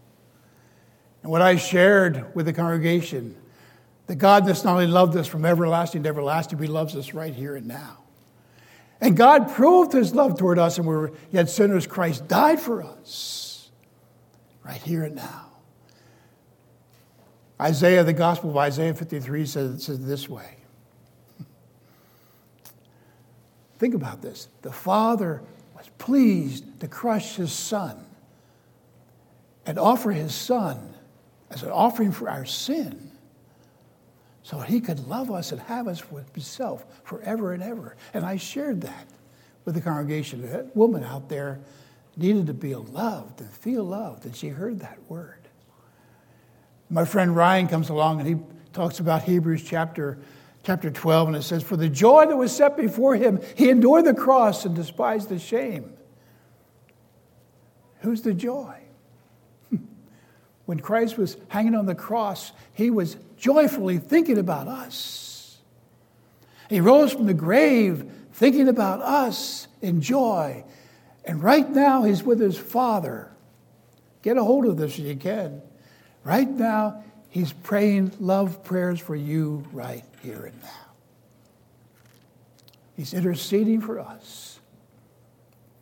And 1.24 1.32
what 1.32 1.42
I 1.42 1.56
shared 1.56 2.36
with 2.36 2.46
the 2.46 2.52
congregation, 2.52 3.38
the 4.08 4.16
God 4.16 4.46
that's 4.46 4.66
not 4.66 4.74
only 4.74 4.88
loved 4.88 5.16
us 5.16 5.28
from 5.28 5.46
everlasting 5.46 6.04
to 6.04 6.10
everlasting, 6.10 6.60
he 6.60 6.68
loves 6.68 6.94
us 6.94 7.14
right 7.14 7.34
here 7.34 7.56
and 7.56 7.68
now. 7.68 8.00
And 9.00 9.16
God 9.16 9.50
proved 9.50 9.94
his 9.94 10.14
love 10.14 10.38
toward 10.38 10.60
us, 10.60 10.78
and 10.78 10.86
we 10.86 10.94
were 10.94 11.14
yet 11.32 11.50
sinners. 11.50 11.88
Christ 11.88 12.28
died 12.28 12.60
for 12.60 12.84
us 12.84 13.72
right 14.62 14.82
here 14.82 15.06
and 15.06 15.16
now. 15.16 15.54
Isaiah, 17.62 18.04
the 18.04 18.12
Gospel 18.12 18.50
of 18.50 18.58
Isaiah 18.58 18.94
53 18.94 19.46
says, 19.46 19.86
says 19.86 20.06
this 20.06 20.28
way. 20.28 20.58
Think 23.78 23.94
about 23.94 24.22
this. 24.22 24.48
The 24.62 24.72
Father 24.72 25.42
was 25.76 25.90
pleased 25.98 26.80
to 26.80 26.88
crush 26.88 27.36
his 27.36 27.52
Son 27.52 27.98
and 29.66 29.78
offer 29.78 30.12
his 30.12 30.34
Son 30.34 30.94
as 31.50 31.64
an 31.64 31.72
offering 31.72 32.12
for 32.12 32.30
our 32.30 32.46
sin 32.46 33.12
so 34.44 34.60
he 34.60 34.80
could 34.80 35.08
love 35.08 35.32
us 35.32 35.52
and 35.52 35.60
have 35.62 35.88
us 35.88 36.12
with 36.12 36.32
himself 36.34 36.86
forever 37.04 37.54
and 37.54 37.64
ever. 37.64 37.96
And 38.14 38.24
I 38.24 38.38
shared 38.38 38.82
that 38.82 39.08
with 39.66 39.74
the 39.74 39.82
congregation. 39.82 40.50
That 40.50 40.76
woman 40.76 41.04
out 41.04 41.30
there 41.30 41.60
needed 42.16 42.48
to 42.48 42.54
be 42.54 42.76
loved 42.76 43.42
and 43.42 43.50
feel 43.50 43.84
loved, 43.84 44.26
and 44.26 44.36
she 44.36 44.50
heard 44.50 44.80
that 44.82 45.00
word. 45.10 45.48
My 46.90 47.06
friend 47.06 47.36
Ryan 47.36 47.68
comes 47.68 47.90
along 47.90 48.20
and 48.20 48.30
he 48.30 48.36
talks 48.72 49.00
about 49.00 49.24
Hebrews 49.24 49.64
chapter, 49.64 50.20
chapter 50.66 50.90
12, 50.90 51.28
and 51.30 51.38
it 51.38 51.44
says, 51.44 51.64
For 51.64 51.78
the 51.78 51.88
joy 51.88 52.26
that 52.26 52.36
was 52.36 52.56
set 52.56 52.76
before 52.76 53.16
him, 53.16 53.40
he 53.56 53.70
endured 53.70 54.06
the 54.06 54.14
cross 54.14 54.66
and 54.66 54.76
despised 54.76 55.30
the 55.30 55.40
shame. 55.40 55.94
Who's 58.00 58.24
the 58.24 58.34
joy? 58.34 58.80
when 60.66 60.80
Christ 60.80 61.18
was 61.18 61.38
hanging 61.50 61.76
on 61.76 61.86
the 61.86 61.96
cross, 61.96 62.52
he 62.74 62.90
was 62.90 63.16
joyfully 63.38 64.00
thinking 64.00 64.40
about 64.40 64.68
us. 64.68 65.58
He 66.68 66.80
rose 66.80 67.14
from 67.14 67.28
the 67.28 67.34
grave 67.34 68.12
thinking 68.34 68.68
about 68.68 69.02
us 69.02 69.68
in 69.82 70.02
joy. 70.02 70.64
And 71.24 71.44
right 71.44 71.70
now, 71.70 72.04
he's 72.04 72.24
with 72.24 72.40
his 72.40 72.58
Father. 72.58 73.32
Get 74.24 74.38
a 74.38 74.44
hold 74.44 74.66
of 74.66 74.78
this 74.78 74.98
if 74.98 75.06
you 75.06 75.16
can. 75.16 75.62
Right 76.24 76.50
now, 76.50 77.04
he's 77.36 77.52
praying 77.52 78.14
love 78.22 78.64
prayers 78.64 78.98
for 78.98 79.14
you 79.14 79.62
right 79.74 80.06
here 80.24 80.46
and 80.46 80.62
now. 80.62 80.70
He's 82.96 83.14
interceding 83.14 83.82
for 83.82 84.00
us 84.00 84.62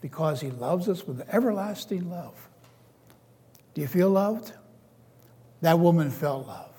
because 0.02 0.42
he 0.42 0.50
loves 0.50 0.90
us 0.90 1.06
with 1.06 1.22
everlasting 1.30 2.10
love. 2.10 2.34
Do 3.76 3.82
you 3.82 3.88
feel 3.88 4.10
loved? 4.10 4.52
That 5.62 5.78
woman 5.78 6.10
felt 6.10 6.48
love. 6.48 6.74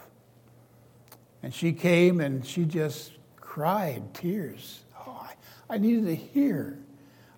And 1.40 1.54
she 1.54 1.72
came 1.72 2.18
and 2.18 2.44
she 2.44 2.64
just 2.64 3.12
cried 3.36 4.12
tears. 4.12 4.82
Oh, 5.06 5.24
I, 5.70 5.74
I 5.76 5.78
needed 5.78 6.06
to 6.06 6.16
hear. 6.16 6.80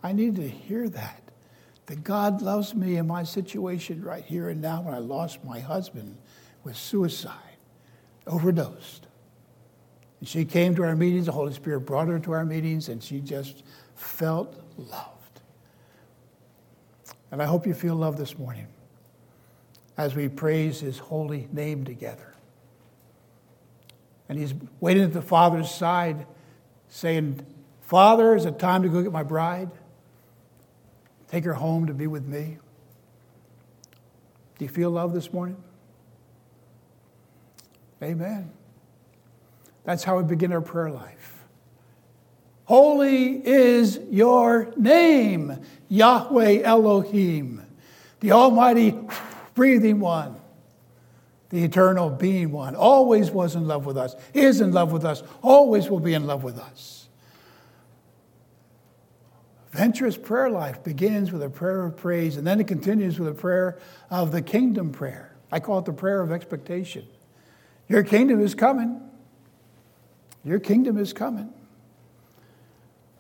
I 0.02 0.12
needed 0.12 0.36
to 0.36 0.48
hear 0.48 0.88
that. 0.88 1.22
That 1.84 2.02
God 2.02 2.40
loves 2.40 2.74
me 2.74 2.96
in 2.96 3.06
my 3.06 3.24
situation 3.24 4.02
right 4.02 4.24
here 4.24 4.48
and 4.48 4.62
now 4.62 4.80
when 4.80 4.94
I 4.94 5.00
lost 5.00 5.44
my 5.44 5.60
husband 5.60 6.16
with 6.66 6.76
suicide, 6.76 7.32
overdosed. 8.26 9.06
And 10.18 10.28
she 10.28 10.44
came 10.44 10.74
to 10.74 10.82
our 10.82 10.96
meetings, 10.96 11.26
the 11.26 11.32
Holy 11.32 11.54
Spirit 11.54 11.80
brought 11.80 12.08
her 12.08 12.18
to 12.18 12.32
our 12.32 12.44
meetings, 12.44 12.88
and 12.88 13.00
she 13.00 13.20
just 13.20 13.62
felt 13.94 14.60
loved. 14.76 15.40
And 17.30 17.40
I 17.40 17.46
hope 17.46 17.68
you 17.68 17.72
feel 17.72 17.94
loved 17.94 18.18
this 18.18 18.36
morning 18.36 18.66
as 19.96 20.16
we 20.16 20.28
praise 20.28 20.80
his 20.80 20.98
holy 20.98 21.46
name 21.52 21.84
together. 21.84 22.34
And 24.28 24.36
he's 24.36 24.52
waiting 24.80 25.04
at 25.04 25.12
the 25.12 25.22
father's 25.22 25.70
side, 25.70 26.26
saying, 26.88 27.46
Father, 27.82 28.34
is 28.34 28.44
it 28.44 28.58
time 28.58 28.82
to 28.82 28.88
go 28.88 29.02
get 29.02 29.12
my 29.12 29.22
bride? 29.22 29.70
Take 31.28 31.44
her 31.44 31.54
home 31.54 31.86
to 31.86 31.94
be 31.94 32.08
with 32.08 32.26
me. 32.26 32.58
Do 34.58 34.64
you 34.64 34.68
feel 34.68 34.90
love 34.90 35.14
this 35.14 35.32
morning? 35.32 35.62
Amen. 38.02 38.50
That's 39.84 40.04
how 40.04 40.18
we 40.18 40.24
begin 40.24 40.52
our 40.52 40.60
prayer 40.60 40.90
life. 40.90 41.44
Holy 42.64 43.46
is 43.46 44.00
your 44.10 44.72
name, 44.76 45.60
Yahweh 45.88 46.62
Elohim, 46.62 47.64
the 48.20 48.32
Almighty 48.32 48.98
breathing 49.54 50.00
one 50.00 50.36
the 51.50 51.62
eternal 51.62 52.10
being 52.10 52.50
one, 52.50 52.74
always 52.74 53.30
was 53.30 53.54
in 53.54 53.66
love 53.66 53.86
with 53.86 53.96
us, 53.96 54.16
is 54.34 54.60
in 54.60 54.72
love 54.72 54.92
with 54.92 55.04
us, 55.04 55.22
always 55.42 55.88
will 55.88 56.00
be 56.00 56.14
in 56.14 56.26
love 56.26 56.42
with 56.42 56.58
us. 56.58 57.08
Venturous 59.70 60.16
prayer 60.16 60.50
life 60.50 60.82
begins 60.82 61.30
with 61.30 61.42
a 61.42 61.50
prayer 61.50 61.84
of 61.84 61.96
praise, 61.96 62.36
and 62.36 62.46
then 62.46 62.60
it 62.60 62.66
continues 62.66 63.18
with 63.18 63.28
a 63.28 63.34
prayer 63.34 63.78
of 64.10 64.32
the 64.32 64.42
kingdom 64.42 64.90
prayer. 64.90 65.36
I 65.52 65.60
call 65.60 65.78
it 65.78 65.84
the 65.84 65.92
prayer 65.92 66.20
of 66.20 66.32
expectation. 66.32 67.06
Your 67.88 68.02
kingdom 68.02 68.40
is 68.40 68.54
coming. 68.54 69.00
Your 70.44 70.58
kingdom 70.58 70.98
is 70.98 71.12
coming. 71.12 71.52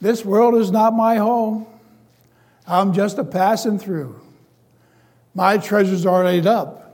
This 0.00 0.24
world 0.24 0.54
is 0.56 0.70
not 0.70 0.94
my 0.94 1.16
home. 1.16 1.66
I'm 2.66 2.92
just 2.92 3.18
a 3.18 3.24
passing 3.24 3.78
through. 3.78 4.20
My 5.34 5.58
treasures 5.58 6.06
are 6.06 6.24
laid 6.24 6.46
up 6.46 6.86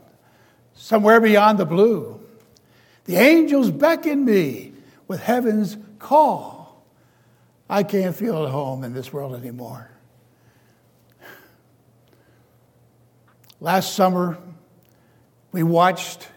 somewhere 0.74 1.20
beyond 1.20 1.58
the 1.58 1.64
blue. 1.64 2.20
The 3.04 3.16
angels 3.16 3.70
beckon 3.70 4.24
me 4.24 4.72
with 5.08 5.20
heaven's 5.20 5.76
call. 5.98 6.84
I 7.68 7.82
can't 7.82 8.14
feel 8.14 8.44
at 8.44 8.50
home 8.50 8.84
in 8.84 8.92
this 8.92 9.12
world 9.12 9.34
anymore. 9.34 9.90
Last 13.60 13.94
summer, 13.94 14.38
we 15.52 15.62
watched 15.62 16.28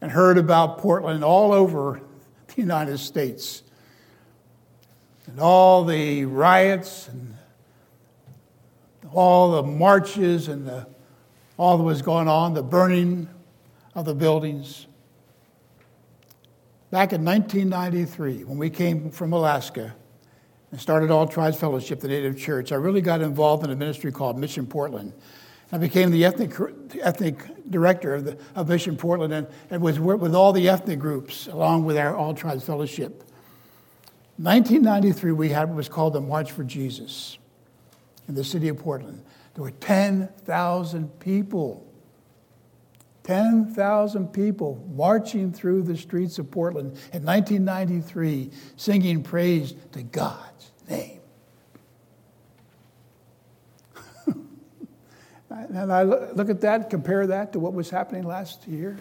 and 0.00 0.10
heard 0.10 0.38
about 0.38 0.78
Portland 0.78 1.24
all 1.24 1.52
over 1.52 2.00
the 2.48 2.60
United 2.60 2.98
States. 2.98 3.62
And 5.26 5.40
all 5.40 5.84
the 5.84 6.24
riots 6.24 7.08
and 7.08 7.34
all 9.12 9.52
the 9.52 9.62
marches 9.62 10.48
and 10.48 10.66
the, 10.66 10.86
all 11.56 11.78
that 11.78 11.84
was 11.84 12.02
going 12.02 12.28
on, 12.28 12.54
the 12.54 12.62
burning 12.62 13.28
of 13.94 14.04
the 14.04 14.14
buildings. 14.14 14.86
Back 16.90 17.12
in 17.12 17.24
1993, 17.24 18.44
when 18.44 18.58
we 18.58 18.70
came 18.70 19.10
from 19.10 19.32
Alaska 19.32 19.94
and 20.70 20.80
started 20.80 21.10
All 21.10 21.26
Tribes 21.26 21.56
Fellowship, 21.56 22.00
the 22.00 22.08
Native 22.08 22.38
Church, 22.38 22.70
I 22.72 22.76
really 22.76 23.00
got 23.00 23.22
involved 23.22 23.64
in 23.64 23.70
a 23.70 23.76
ministry 23.76 24.12
called 24.12 24.38
Mission 24.38 24.66
Portland. 24.66 25.12
I 25.72 25.78
became 25.78 26.10
the 26.10 26.24
ethnic, 26.24 26.52
ethnic 27.00 27.70
director 27.70 28.14
of, 28.14 28.24
the, 28.24 28.38
of 28.54 28.68
Mission 28.68 28.96
Portland 28.96 29.32
and, 29.32 29.46
and 29.70 29.82
was 29.82 29.98
with 29.98 30.34
all 30.34 30.52
the 30.52 30.68
ethnic 30.68 30.98
groups 30.98 31.48
along 31.48 31.84
with 31.84 31.96
our 31.96 32.14
All 32.14 32.34
Tribes 32.34 32.64
Fellowship. 32.64 33.24
1993, 34.38 35.32
we 35.32 35.48
had 35.48 35.68
what 35.68 35.76
was 35.76 35.88
called 35.88 36.12
the 36.12 36.20
March 36.20 36.52
for 36.52 36.62
Jesus 36.62 37.38
in 38.28 38.34
the 38.34 38.44
city 38.44 38.68
of 38.68 38.78
Portland. 38.78 39.24
There 39.54 39.64
were 39.64 39.70
10,000 39.70 41.20
people 41.20 41.86
10,000 43.26 44.28
people 44.28 44.80
marching 44.94 45.52
through 45.52 45.82
the 45.82 45.96
streets 45.96 46.38
of 46.38 46.48
Portland 46.48 46.92
in 47.12 47.24
1993 47.24 48.52
singing 48.76 49.24
praise 49.24 49.74
to 49.90 50.04
God's 50.04 50.70
name. 50.88 51.15
And 55.68 55.92
I 55.92 56.02
look 56.02 56.50
at 56.50 56.60
that, 56.62 56.90
compare 56.90 57.26
that 57.28 57.52
to 57.52 57.58
what 57.58 57.72
was 57.72 57.90
happening 57.90 58.24
last 58.24 58.66
year. 58.66 58.98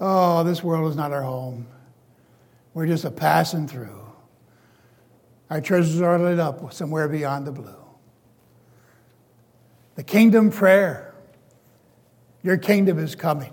Oh, 0.00 0.44
this 0.44 0.62
world 0.62 0.90
is 0.90 0.96
not 0.96 1.12
our 1.12 1.22
home. 1.22 1.66
We're 2.74 2.86
just 2.86 3.04
a 3.04 3.10
passing 3.10 3.66
through. 3.66 4.00
Our 5.50 5.60
treasures 5.60 6.00
are 6.00 6.18
lit 6.18 6.38
up 6.38 6.72
somewhere 6.72 7.08
beyond 7.08 7.46
the 7.46 7.52
blue. 7.52 7.74
The 9.96 10.04
kingdom 10.04 10.50
prayer 10.50 11.08
your 12.42 12.56
kingdom 12.56 12.98
is 12.98 13.14
coming. 13.14 13.52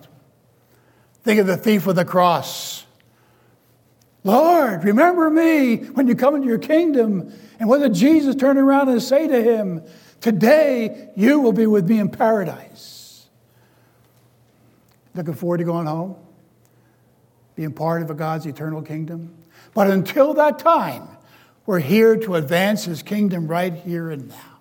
Think 1.24 1.40
of 1.40 1.48
the 1.48 1.58
thief 1.58 1.86
with 1.86 1.96
the 1.96 2.06
cross. 2.06 2.86
Lord, 4.24 4.84
remember 4.84 5.30
me 5.30 5.78
when 5.78 6.08
you 6.08 6.16
come 6.16 6.36
into 6.36 6.48
your 6.48 6.60
kingdom. 6.60 7.34
And 7.60 7.68
what 7.68 7.80
did 7.80 7.94
Jesus 7.94 8.36
turn 8.36 8.58
around 8.58 8.90
and 8.90 9.02
say 9.02 9.28
to 9.28 9.44
him? 9.44 9.84
Today 10.22 11.10
you 11.16 11.40
will 11.40 11.54
be 11.54 11.68
with 11.68 11.90
me 11.90 12.00
in 12.00 12.10
paradise. 12.10 13.28
Looking 15.14 15.34
forward 15.34 15.60
to 15.60 15.64
going 15.64 15.88
home, 15.88 16.16
being 17.56 17.72
part 17.72 18.02
of 18.02 18.16
God's 18.18 18.46
eternal 18.46 18.82
kingdom. 18.82 19.34
But 19.74 19.90
until 19.90 20.34
that 20.34 20.60
time, 20.60 21.08
we're 21.66 21.80
here 21.80 22.18
to 22.18 22.36
advance 22.36 22.86
his 22.86 23.02
kingdom 23.02 23.48
right 23.48 23.74
here 23.74 24.12
and 24.12 24.30
now. 24.30 24.60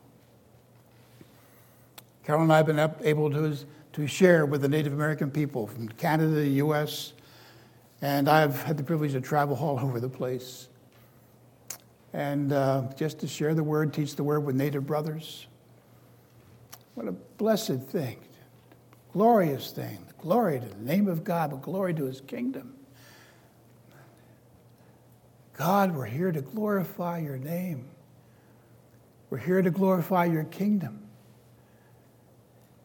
Carol 2.24 2.42
and 2.42 2.52
I 2.52 2.58
have 2.58 2.66
been 2.66 2.90
able 3.02 3.30
to 3.30 3.56
to 3.94 4.08
share 4.08 4.44
with 4.44 4.60
the 4.60 4.68
Native 4.68 4.92
American 4.92 5.30
people 5.30 5.68
from 5.68 5.88
Canada, 5.88 6.28
to 6.28 6.40
the 6.40 6.48
US, 6.64 7.12
and 8.02 8.28
I've 8.28 8.60
had 8.64 8.76
the 8.76 8.82
privilege 8.82 9.12
to 9.12 9.20
travel 9.20 9.56
all 9.56 9.78
over 9.78 10.00
the 10.00 10.08
place. 10.08 10.66
And 12.14 12.52
uh, 12.52 12.84
just 12.96 13.18
to 13.18 13.26
share 13.26 13.54
the 13.54 13.64
word, 13.64 13.92
teach 13.92 14.14
the 14.14 14.22
word 14.22 14.44
with 14.44 14.54
native 14.54 14.86
brothers. 14.86 15.48
What 16.94 17.08
a 17.08 17.12
blessed 17.12 17.80
thing, 17.80 18.18
glorious 19.12 19.72
thing. 19.72 19.98
Glory 20.18 20.60
to 20.60 20.66
the 20.66 20.76
name 20.76 21.08
of 21.08 21.24
God, 21.24 21.50
but 21.50 21.60
glory 21.60 21.92
to 21.92 22.04
his 22.04 22.20
kingdom. 22.20 22.74
God, 25.54 25.94
we're 25.94 26.06
here 26.06 26.30
to 26.30 26.40
glorify 26.40 27.18
your 27.18 27.36
name. 27.36 27.86
We're 29.28 29.38
here 29.38 29.60
to 29.60 29.70
glorify 29.70 30.26
your 30.26 30.44
kingdom. 30.44 31.00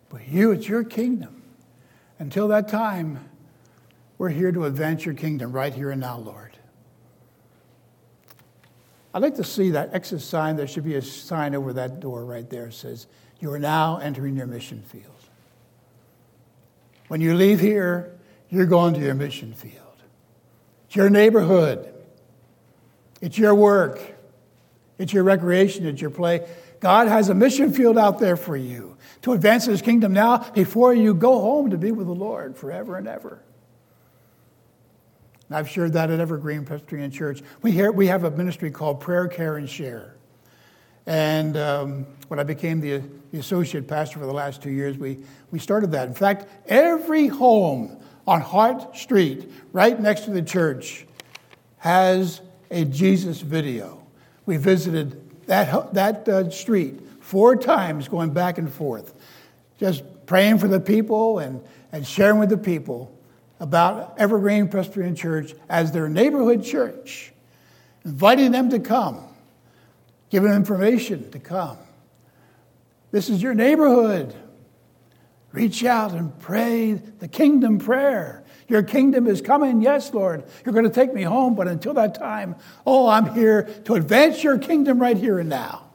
But 0.10 0.28
you, 0.28 0.52
it's 0.52 0.68
your 0.68 0.84
kingdom. 0.84 1.44
Until 2.18 2.48
that 2.48 2.68
time, 2.68 3.30
we're 4.18 4.30
here 4.30 4.52
to 4.52 4.66
advance 4.66 5.06
your 5.06 5.14
kingdom 5.14 5.52
right 5.52 5.74
here 5.74 5.92
and 5.92 6.02
now, 6.02 6.18
Lord. 6.18 6.49
I'd 9.14 9.22
like 9.22 9.36
to 9.36 9.44
see 9.44 9.72
that 9.72 9.94
exit 9.94 10.22
sign. 10.22 10.56
There 10.56 10.68
should 10.68 10.84
be 10.84 10.96
a 10.96 11.02
sign 11.02 11.56
over 11.56 11.74
that 11.74 12.00
door 12.00 12.24
right 12.26 12.48
there 12.50 12.66
that 12.66 12.74
says, 12.74 13.08
You 13.40 13.52
are 13.54 13.60
now 13.60 13.98
entering 13.98 14.36
your 14.36 14.46
mission 14.46 14.84
field. 14.84 15.06
When 17.08 17.22
you 17.22 17.34
leave 17.34 17.60
here, 17.60 18.18
you're 18.50 18.68
going 18.68 18.94
to 18.94 19.00
your 19.00 19.16
mission 19.16 19.54
field. 19.54 19.74
It's 20.86 20.96
your 20.96 21.10
neighborhood, 21.10 21.94
it's 23.22 23.38
your 23.38 23.54
work, 23.54 24.00
it's 24.98 25.14
your 25.14 25.24
recreation, 25.24 25.86
it's 25.86 26.02
your 26.02 26.10
play. 26.10 26.48
God 26.80 27.08
has 27.08 27.30
a 27.30 27.36
mission 27.36 27.74
field 27.74 27.98
out 27.98 28.20
there 28.20 28.38
for 28.38 28.56
you 28.56 28.98
to 29.24 29.34
advance 29.34 29.66
his 29.66 29.82
kingdom 29.82 30.14
now 30.14 30.38
before 30.52 30.94
you 30.94 31.14
go 31.14 31.40
home 31.40 31.72
to 31.72 31.78
be 31.78 31.92
with 31.92 32.08
the 32.08 32.14
Lord 32.14 32.56
forever 32.56 32.96
and 32.96 33.08
ever. 33.08 33.42
And 35.50 35.58
I've 35.58 35.68
shared 35.68 35.94
that 35.94 36.12
at 36.12 36.20
Evergreen 36.20 36.64
Presbyterian 36.64 37.10
Church. 37.10 37.42
We, 37.64 37.72
hear, 37.72 37.92
we 37.92 38.08
have 38.08 38.24
a 38.24 38.32
ministry 38.32 38.70
called 38.70 39.00
Prayer, 39.00 39.28
Care, 39.28 39.58
and 39.58 39.68
Share. 39.68 40.16
And 41.08 41.58
um, 41.58 42.06
when 42.28 42.40
I 42.40 42.44
became 42.44 42.80
the, 42.80 43.02
the, 43.32 43.40
associate 43.40 43.88
pastor 43.88 44.20
for 44.20 44.28
the 44.28 44.34
last 44.34 44.62
two 44.62 44.70
years, 44.70 44.96
we, 44.96 45.18
we 45.50 45.58
started 45.58 45.92
that. 45.94 46.08
In 46.08 46.14
fact, 46.14 46.48
every 46.68 47.26
home 47.26 47.98
on 48.28 48.42
Hart 48.42 48.96
Street, 48.96 49.52
right 49.74 50.00
next 50.00 50.26
to 50.26 50.32
the 50.32 50.44
church, 50.44 51.08
has 51.78 52.42
a 52.70 52.86
Jesus 52.86 53.42
video. 53.42 54.06
We 54.46 54.58
visited 54.58 55.48
that, 55.48 55.96
that 55.96 56.30
uh, 56.30 56.52
street 56.52 57.00
four 57.22 57.56
times, 57.56 58.08
going 58.08 58.32
back 58.32 58.60
and 58.60 58.72
forth, 58.72 59.16
just 59.80 60.04
praying 60.28 60.60
for 60.60 60.68
the 60.68 60.80
people 60.80 61.40
and, 61.40 61.64
and 61.92 62.06
sharing 62.06 62.38
with 62.38 62.50
the 62.50 62.58
people 62.58 63.19
about 63.60 64.18
Evergreen 64.18 64.68
Presbyterian 64.68 65.16
Church 65.16 65.54
as 65.70 65.92
their 65.92 66.08
neighborhood 66.08 66.64
church, 66.64 67.34
inviting 68.06 68.52
them 68.52 68.70
to 68.70 68.80
come, 68.80 69.24
giving 70.30 70.52
information 70.52 71.30
to 71.32 71.40
come. 71.40 71.78
This 73.12 73.30
is 73.30 73.42
your 73.42 73.54
neighborhood. 73.54 74.36
Reach 75.52 75.84
out 75.84 76.14
and 76.14 76.38
pray 76.40 76.94
the 76.94 77.28
kingdom 77.28 77.80
prayer. 77.80 78.44
Your 78.68 78.84
kingdom 78.84 79.26
is 79.26 79.42
coming. 79.42 79.82
Yes, 79.82 80.14
Lord. 80.14 80.44
You're 80.64 80.74
going 80.74 80.86
to 80.86 80.92
take 80.92 81.12
me 81.12 81.24
home, 81.24 81.56
but 81.56 81.68
until 81.68 81.96
that 81.96 82.14
time, 82.14 82.56
oh, 82.86 83.10
I'm 83.10 83.34
here 83.34 83.64
to 83.86 83.96
advance 83.96 84.44
your 84.44 84.60
kingdom 84.60 85.00
right 85.00 85.18
here 85.18 85.40
and 85.40 85.50
now. 85.50 85.86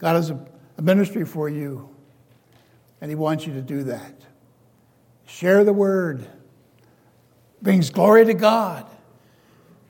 God 0.00 0.16
has 0.16 0.30
a 0.30 0.82
ministry 0.82 1.24
for 1.24 1.48
you, 1.48 1.88
and 3.00 3.08
He 3.08 3.14
wants 3.14 3.46
you 3.46 3.52
to 3.54 3.62
do 3.62 3.84
that. 3.84 4.14
Share 5.42 5.64
the 5.64 5.72
word, 5.72 6.24
brings 7.60 7.90
glory 7.90 8.24
to 8.26 8.32
God, 8.32 8.86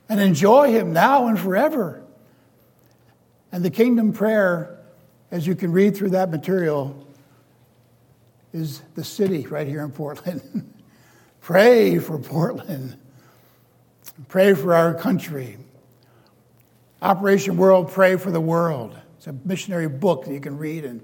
and 0.09 0.19
enjoy 0.19 0.71
Him 0.71 0.95
now 0.95 1.27
and 1.27 1.39
forever. 1.39 2.03
And 3.53 3.63
the 3.63 3.69
kingdom 3.69 4.15
prayer, 4.15 4.79
as 5.31 5.47
you 5.47 5.55
can 5.55 5.71
read 5.71 5.95
through 5.95 6.09
that 6.13 6.31
material, 6.31 7.07
is 8.55 8.81
the 8.95 9.05
city 9.05 9.47
right 9.47 9.67
here 9.67 9.83
in 9.83 9.91
Portland. 9.91 10.73
pray 11.43 11.99
for 11.99 12.19
Portland. 12.19 12.97
Pray 14.29 14.55
for 14.55 14.73
our 14.73 14.95
country. 14.95 15.59
Operation 17.03 17.59
World, 17.59 17.93
pray 17.93 18.17
for 18.17 18.31
the 18.31 18.41
world. 18.41 18.97
It's 19.19 19.27
a 19.27 19.35
missionary 19.45 19.91
book 19.91 20.25
that 20.25 20.33
you 20.33 20.41
can 20.41 20.57
read 20.57 20.87
and, 20.87 21.03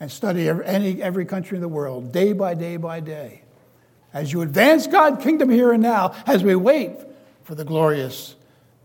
and 0.00 0.10
study 0.10 0.48
every, 0.48 0.66
any, 0.66 1.00
every 1.00 1.24
country 1.24 1.54
in 1.54 1.62
the 1.62 1.68
world, 1.68 2.10
day 2.10 2.32
by 2.32 2.54
day 2.54 2.78
by 2.78 2.98
day 2.98 3.42
as 4.16 4.32
you 4.32 4.40
advance 4.40 4.86
God's 4.86 5.22
kingdom 5.22 5.50
here 5.50 5.72
and 5.72 5.82
now, 5.82 6.14
as 6.26 6.42
we 6.42 6.54
wait 6.54 6.96
for 7.44 7.54
the 7.54 7.66
glorious 7.66 8.34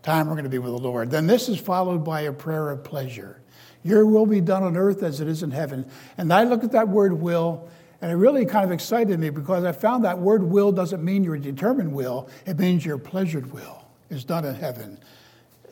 time 0.04 0.28
we're 0.28 0.34
going 0.34 0.44
to 0.44 0.50
be 0.50 0.58
with 0.58 0.74
the 0.74 0.78
Lord. 0.78 1.10
Then 1.10 1.26
this 1.26 1.48
is 1.48 1.58
followed 1.58 2.04
by 2.04 2.22
a 2.22 2.34
prayer 2.34 2.70
of 2.70 2.84
pleasure. 2.84 3.39
Your 3.82 4.06
will 4.06 4.26
be 4.26 4.41
done 4.41 4.62
on 4.62 4.76
earth 4.76 5.04
as 5.04 5.22
it 5.22 5.30
is 5.30 5.41
in 5.41 5.52
heaven. 5.52 5.89
And 6.17 6.34
I 6.34 6.44
look 6.44 6.65
at 6.65 6.74
that 6.74 6.89
word 6.89 7.13
will, 7.13 7.70
and 8.02 8.12
it 8.12 8.15
really 8.15 8.46
kind 8.46 8.65
of 8.65 8.74
excited 8.74 9.17
me 9.22 9.30
because 9.30 9.63
I 9.63 9.72
found 9.72 10.04
that 10.04 10.20
word 10.20 10.44
will 10.44 10.74
doesn't 10.74 11.02
mean 11.02 11.24
your 11.24 11.38
determined 11.38 11.94
will, 11.94 12.28
it 12.46 12.60
means 12.60 12.86
your 12.86 12.98
pleasured 12.98 13.54
will 13.54 13.86
is 14.10 14.26
done 14.26 14.44
in 14.44 14.56
heaven, 14.56 14.98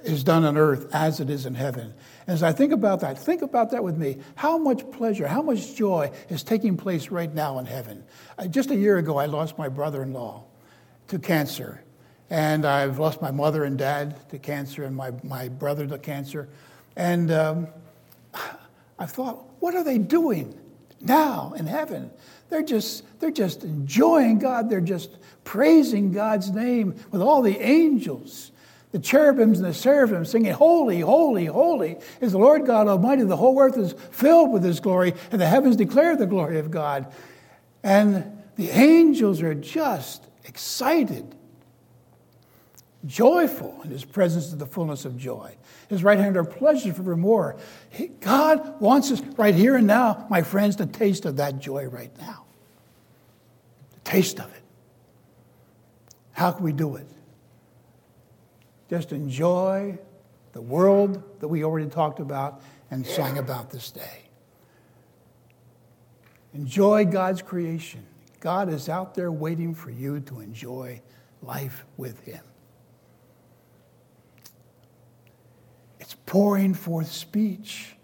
is 0.03 0.23
done 0.23 0.45
on 0.45 0.57
earth 0.57 0.89
as 0.93 1.19
it 1.19 1.29
is 1.29 1.45
in 1.45 1.55
heaven. 1.55 1.93
As 2.27 2.43
I 2.43 2.51
think 2.51 2.71
about 2.71 3.01
that, 3.01 3.17
think 3.17 3.41
about 3.41 3.71
that 3.71 3.83
with 3.83 3.97
me. 3.97 4.17
How 4.35 4.57
much 4.57 4.89
pleasure, 4.91 5.27
how 5.27 5.41
much 5.41 5.75
joy 5.75 6.11
is 6.29 6.43
taking 6.43 6.77
place 6.77 7.09
right 7.09 7.33
now 7.33 7.59
in 7.59 7.65
heaven? 7.65 8.03
Uh, 8.37 8.47
just 8.47 8.71
a 8.71 8.75
year 8.75 8.97
ago, 8.97 9.17
I 9.17 9.25
lost 9.25 9.57
my 9.57 9.69
brother 9.69 10.03
in 10.03 10.13
law 10.13 10.45
to 11.07 11.19
cancer. 11.19 11.83
And 12.29 12.65
I've 12.65 12.99
lost 12.99 13.21
my 13.21 13.31
mother 13.31 13.63
and 13.63 13.77
dad 13.77 14.29
to 14.29 14.37
cancer 14.37 14.83
and 14.83 14.95
my, 14.95 15.11
my 15.23 15.49
brother 15.49 15.87
to 15.87 15.97
cancer. 15.97 16.47
And 16.95 17.31
um, 17.31 17.67
I 18.99 19.05
thought, 19.05 19.45
what 19.59 19.73
are 19.75 19.83
they 19.83 19.97
doing 19.97 20.57
now 21.01 21.53
in 21.57 21.65
heaven? 21.65 22.11
They're 22.49 22.63
just, 22.63 23.03
they're 23.19 23.31
just 23.31 23.63
enjoying 23.63 24.39
God. 24.39 24.69
They're 24.69 24.81
just 24.81 25.17
praising 25.43 26.11
God's 26.11 26.51
name 26.51 26.95
with 27.11 27.21
all 27.21 27.41
the 27.41 27.59
angels 27.59 28.51
the 28.91 28.99
cherubims 28.99 29.59
and 29.59 29.67
the 29.67 29.73
seraphim 29.73 30.25
singing, 30.25 30.51
Holy, 30.51 31.01
holy, 31.01 31.45
holy 31.45 31.97
is 32.21 32.31
the 32.31 32.39
Lord 32.39 32.65
God 32.65 32.87
Almighty. 32.87 33.23
The 33.23 33.37
whole 33.37 33.59
earth 33.59 33.77
is 33.77 33.93
filled 34.11 34.51
with 34.51 34.63
His 34.63 34.79
glory, 34.79 35.13
and 35.31 35.39
the 35.39 35.47
heavens 35.47 35.75
declare 35.75 36.15
the 36.15 36.25
glory 36.25 36.57
of 36.57 36.71
God. 36.71 37.11
And 37.83 38.43
the 38.55 38.71
angels 38.71 39.41
are 39.41 39.53
just 39.53 40.25
excited, 40.43 41.35
joyful 43.05 43.79
in 43.83 43.91
His 43.91 44.03
presence 44.03 44.45
is 44.45 44.57
the 44.57 44.65
fullness 44.65 45.05
of 45.05 45.17
joy. 45.17 45.55
His 45.87 46.03
right 46.03 46.17
hand 46.17 46.35
are 46.35 46.43
pleasures 46.43 46.95
forevermore. 46.95 47.57
God 48.21 48.81
wants 48.81 49.11
us 49.11 49.21
right 49.37 49.55
here 49.55 49.75
and 49.75 49.85
now, 49.85 50.25
my 50.29 50.41
friends, 50.41 50.75
to 50.77 50.87
taste 50.87 51.25
of 51.25 51.37
that 51.37 51.59
joy 51.59 51.85
right 51.85 52.11
now. 52.19 52.45
The 53.93 54.09
taste 54.11 54.39
of 54.39 54.51
it. 54.51 54.63
How 56.31 56.51
can 56.51 56.63
we 56.63 56.73
do 56.73 56.95
it? 56.95 57.05
Just 58.89 59.11
enjoy 59.11 59.97
the 60.51 60.61
world 60.61 61.23
that 61.39 61.47
we 61.47 61.63
already 61.63 61.89
talked 61.89 62.19
about 62.19 62.61
and 62.89 63.05
sang 63.05 63.37
about 63.37 63.69
this 63.69 63.91
day. 63.91 64.23
Enjoy 66.53 67.05
God's 67.05 67.41
creation. 67.41 68.05
God 68.39 68.69
is 68.69 68.89
out 68.89 69.13
there 69.13 69.31
waiting 69.31 69.75
for 69.75 69.91
you 69.91 70.19
to 70.21 70.39
enjoy 70.39 71.01
life 71.43 71.85
with 71.97 72.19
Him. 72.21 72.43
It's 75.99 76.15
pouring 76.25 76.73
forth 76.73 77.11
speech, 77.11 77.95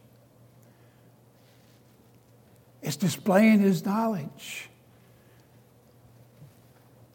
it's 2.83 2.97
displaying 2.97 3.59
His 3.59 3.83
knowledge. 3.83 4.69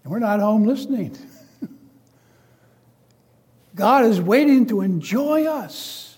And 0.03 0.11
we're 0.11 0.19
not 0.19 0.41
home 0.41 0.65
listening. 0.65 1.17
God 3.75 4.05
is 4.05 4.21
waiting 4.21 4.67
to 4.67 4.81
enjoy 4.81 5.45
us 5.45 6.17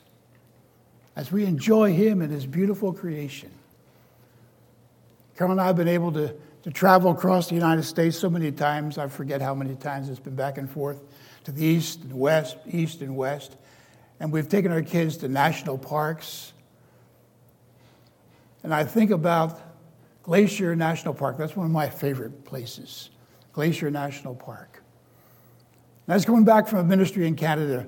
as 1.14 1.30
we 1.30 1.44
enjoy 1.44 1.92
Him 1.92 2.22
and 2.22 2.32
His 2.32 2.46
beautiful 2.46 2.92
creation. 2.92 3.50
Carol 5.36 5.52
and 5.52 5.60
I 5.60 5.66
have 5.66 5.76
been 5.76 5.88
able 5.88 6.12
to, 6.12 6.34
to 6.62 6.70
travel 6.70 7.10
across 7.10 7.48
the 7.48 7.54
United 7.54 7.82
States 7.82 8.18
so 8.18 8.30
many 8.30 8.52
times, 8.52 8.98
I 8.98 9.08
forget 9.08 9.40
how 9.42 9.54
many 9.54 9.74
times 9.74 10.08
it's 10.08 10.20
been 10.20 10.36
back 10.36 10.58
and 10.58 10.70
forth 10.70 11.02
to 11.44 11.52
the 11.52 11.64
east 11.64 12.02
and 12.02 12.18
west, 12.18 12.56
east 12.66 13.00
and 13.00 13.16
west. 13.16 13.56
And 14.20 14.32
we've 14.32 14.48
taken 14.48 14.70
our 14.70 14.82
kids 14.82 15.16
to 15.18 15.28
national 15.28 15.78
parks. 15.78 16.52
And 18.62 18.72
I 18.72 18.84
think 18.84 19.10
about 19.10 19.60
Glacier 20.22 20.76
National 20.76 21.14
Park. 21.14 21.36
That's 21.36 21.56
one 21.56 21.66
of 21.66 21.72
my 21.72 21.88
favorite 21.88 22.44
places, 22.44 23.10
Glacier 23.52 23.90
National 23.90 24.34
Park. 24.34 24.81
I 26.08 26.14
was 26.14 26.24
coming 26.24 26.44
back 26.44 26.66
from 26.66 26.80
a 26.80 26.84
ministry 26.84 27.28
in 27.28 27.36
Canada 27.36 27.86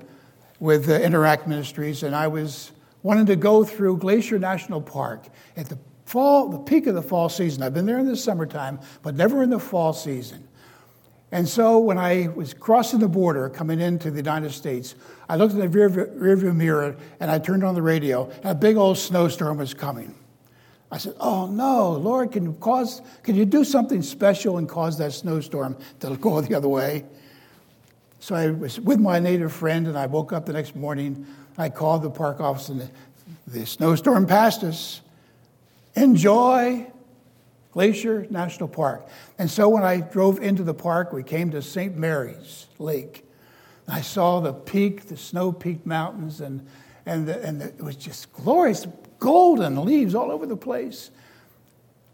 with 0.61 0.89
uh, 0.89 0.93
Interact 0.93 1.47
Ministries, 1.47 2.01
and 2.01 2.15
I 2.15 2.27
was 2.27 2.71
wanting 3.03 3.25
to 3.25 3.35
go 3.35 3.65
through 3.65 3.97
Glacier 3.97 4.39
National 4.39 4.81
Park 4.81 5.25
at 5.57 5.67
the 5.67 5.77
fall, 6.05 6.47
the 6.47 6.59
peak 6.59 6.87
of 6.87 6.95
the 6.95 7.01
fall 7.01 7.27
season. 7.27 7.61
I've 7.61 7.73
been 7.73 7.85
there 7.85 7.99
in 7.99 8.07
the 8.07 8.15
summertime, 8.15 8.79
but 9.03 9.15
never 9.15 9.43
in 9.43 9.49
the 9.49 9.59
fall 9.59 9.91
season. 9.91 10.47
And 11.33 11.47
so 11.47 11.77
when 11.79 11.97
I 11.97 12.29
was 12.33 12.53
crossing 12.53 12.99
the 12.99 13.09
border 13.09 13.49
coming 13.49 13.81
into 13.81 14.09
the 14.09 14.17
United 14.17 14.53
States, 14.53 14.95
I 15.27 15.35
looked 15.35 15.53
in 15.53 15.59
the 15.59 15.67
rear, 15.67 15.89
rearview 15.89 16.55
mirror 16.55 16.95
and 17.19 17.29
I 17.29 17.37
turned 17.37 17.65
on 17.65 17.75
the 17.75 17.81
radio, 17.81 18.29
and 18.29 18.45
a 18.45 18.55
big 18.55 18.77
old 18.77 18.97
snowstorm 18.97 19.57
was 19.57 19.73
coming. 19.73 20.15
I 20.89 20.99
said, 20.99 21.15
Oh 21.19 21.47
no, 21.47 21.91
Lord, 21.91 22.31
can 22.31 22.45
you, 22.45 22.53
cause, 22.61 23.01
can 23.23 23.35
you 23.35 23.43
do 23.43 23.65
something 23.65 24.01
special 24.01 24.57
and 24.57 24.69
cause 24.69 24.97
that 24.99 25.11
snowstorm 25.11 25.75
to 25.99 26.15
go 26.15 26.39
the 26.39 26.55
other 26.55 26.69
way? 26.69 27.03
So 28.19 28.35
I 28.35 28.49
was 28.49 28.79
with 28.79 28.99
my 28.99 29.19
native 29.19 29.53
friend, 29.53 29.87
and 29.87 29.97
I 29.97 30.05
woke 30.07 30.33
up 30.33 30.45
the 30.45 30.53
next 30.53 30.75
morning. 30.75 31.25
I 31.57 31.69
called 31.69 32.01
the 32.01 32.09
park 32.09 32.39
office, 32.39 32.69
and 32.69 32.89
the, 33.47 33.65
snowstorm 33.65 34.25
passed 34.25 34.63
us. 34.63 35.01
Enjoy 35.95 36.87
Glacier 37.71 38.25
National 38.29 38.67
Park. 38.67 39.07
And 39.37 39.49
so 39.49 39.69
when 39.69 39.83
I 39.83 39.99
drove 39.99 40.41
into 40.41 40.63
the 40.63 40.73
park, 40.73 41.13
we 41.13 41.23
came 41.23 41.51
to 41.51 41.61
St. 41.61 41.95
Mary's 41.95 42.67
Lake. 42.79 43.25
I 43.87 44.01
saw 44.01 44.39
the 44.39 44.53
peak, 44.53 45.07
the 45.07 45.17
snow 45.17 45.51
peaked 45.51 45.85
mountains, 45.85 46.41
and, 46.41 46.65
and, 47.05 47.27
the, 47.27 47.41
and 47.43 47.61
the, 47.61 47.65
it 47.65 47.83
was 47.83 47.95
just 47.95 48.31
glorious, 48.33 48.87
golden 49.19 49.83
leaves 49.85 50.15
all 50.15 50.31
over 50.31 50.45
the 50.45 50.57
place. 50.57 51.11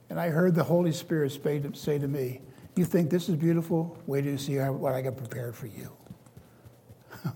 And 0.10 0.20
I 0.20 0.30
heard 0.30 0.56
the 0.56 0.64
Holy 0.64 0.92
Spirit 0.92 1.32
say 1.76 1.98
to 1.98 2.08
me, 2.08 2.42
You 2.76 2.86
think 2.86 3.10
this 3.10 3.28
is 3.28 3.36
beautiful? 3.36 3.98
Wait 4.08 4.22
till 4.22 4.32
you 4.32 4.38
see 4.38 4.58
what 4.58 4.94
I 4.94 5.02
got 5.02 5.18
prepared 5.18 5.56
for 5.56 5.68
you. 5.68 5.92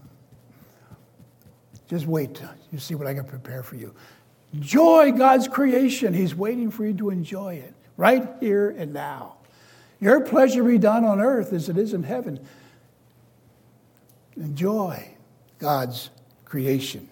Just 1.89 2.07
wait 2.07 2.35
till 2.35 2.49
you 2.71 2.79
see 2.79 2.95
what 2.95 3.07
I 3.07 3.13
got 3.13 3.27
prepared 3.27 3.65
for 3.65 3.75
you. 3.75 3.93
Joy, 4.59 5.11
God's 5.11 5.47
creation. 5.47 6.13
He's 6.13 6.33
waiting 6.33 6.71
for 6.71 6.85
you 6.85 6.93
to 6.93 7.09
enjoy 7.09 7.55
it 7.55 7.73
right 7.97 8.27
here 8.39 8.69
and 8.69 8.93
now. 8.93 9.35
Your 9.99 10.21
pleasure 10.21 10.63
be 10.63 10.77
done 10.77 11.03
on 11.03 11.19
earth 11.19 11.51
as 11.53 11.67
it 11.69 11.77
is 11.77 11.93
in 11.93 12.03
heaven. 12.03 12.39
Enjoy 14.37 15.15
God's 15.57 16.09
creation. 16.43 17.09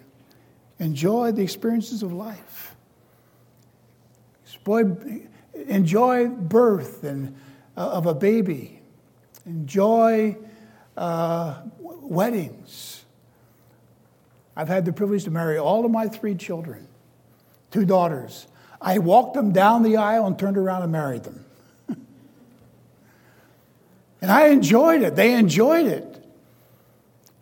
Enjoy 0.78 1.32
the 1.32 1.42
experiences 1.42 2.02
of 2.02 2.12
life. 2.12 2.74
Enjoy 5.66 6.28
birth 6.28 7.04
and, 7.04 7.36
of 7.76 8.06
a 8.06 8.14
baby. 8.14 8.80
Enjoy 9.46 10.36
uh, 10.96 11.56
weddings. 11.80 13.04
I've 14.56 14.68
had 14.68 14.84
the 14.84 14.92
privilege 14.92 15.24
to 15.24 15.30
marry 15.30 15.58
all 15.58 15.84
of 15.84 15.90
my 15.90 16.08
three 16.08 16.34
children, 16.34 16.86
two 17.70 17.84
daughters. 17.84 18.46
I 18.80 18.98
walked 18.98 19.34
them 19.34 19.52
down 19.52 19.82
the 19.82 19.96
aisle 19.96 20.26
and 20.26 20.38
turned 20.38 20.56
around 20.56 20.82
and 20.82 20.92
married 20.92 21.24
them. 21.24 21.44
and 24.20 24.30
I 24.30 24.48
enjoyed 24.48 25.02
it. 25.02 25.16
They 25.16 25.34
enjoyed 25.34 25.86
it. 25.86 26.24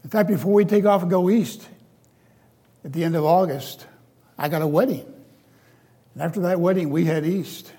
In 0.04 0.10
fact, 0.10 0.28
before 0.28 0.52
we 0.52 0.64
take 0.64 0.84
off 0.84 1.02
and 1.02 1.10
go 1.10 1.28
east, 1.28 1.68
at 2.84 2.92
the 2.92 3.04
end 3.04 3.14
of 3.14 3.24
August, 3.24 3.86
I 4.38 4.48
got 4.48 4.62
a 4.62 4.66
wedding. 4.66 5.06
And 6.14 6.22
after 6.22 6.40
that 6.40 6.60
wedding, 6.60 6.90
we 6.90 7.04
head 7.04 7.24
east. 7.24 7.72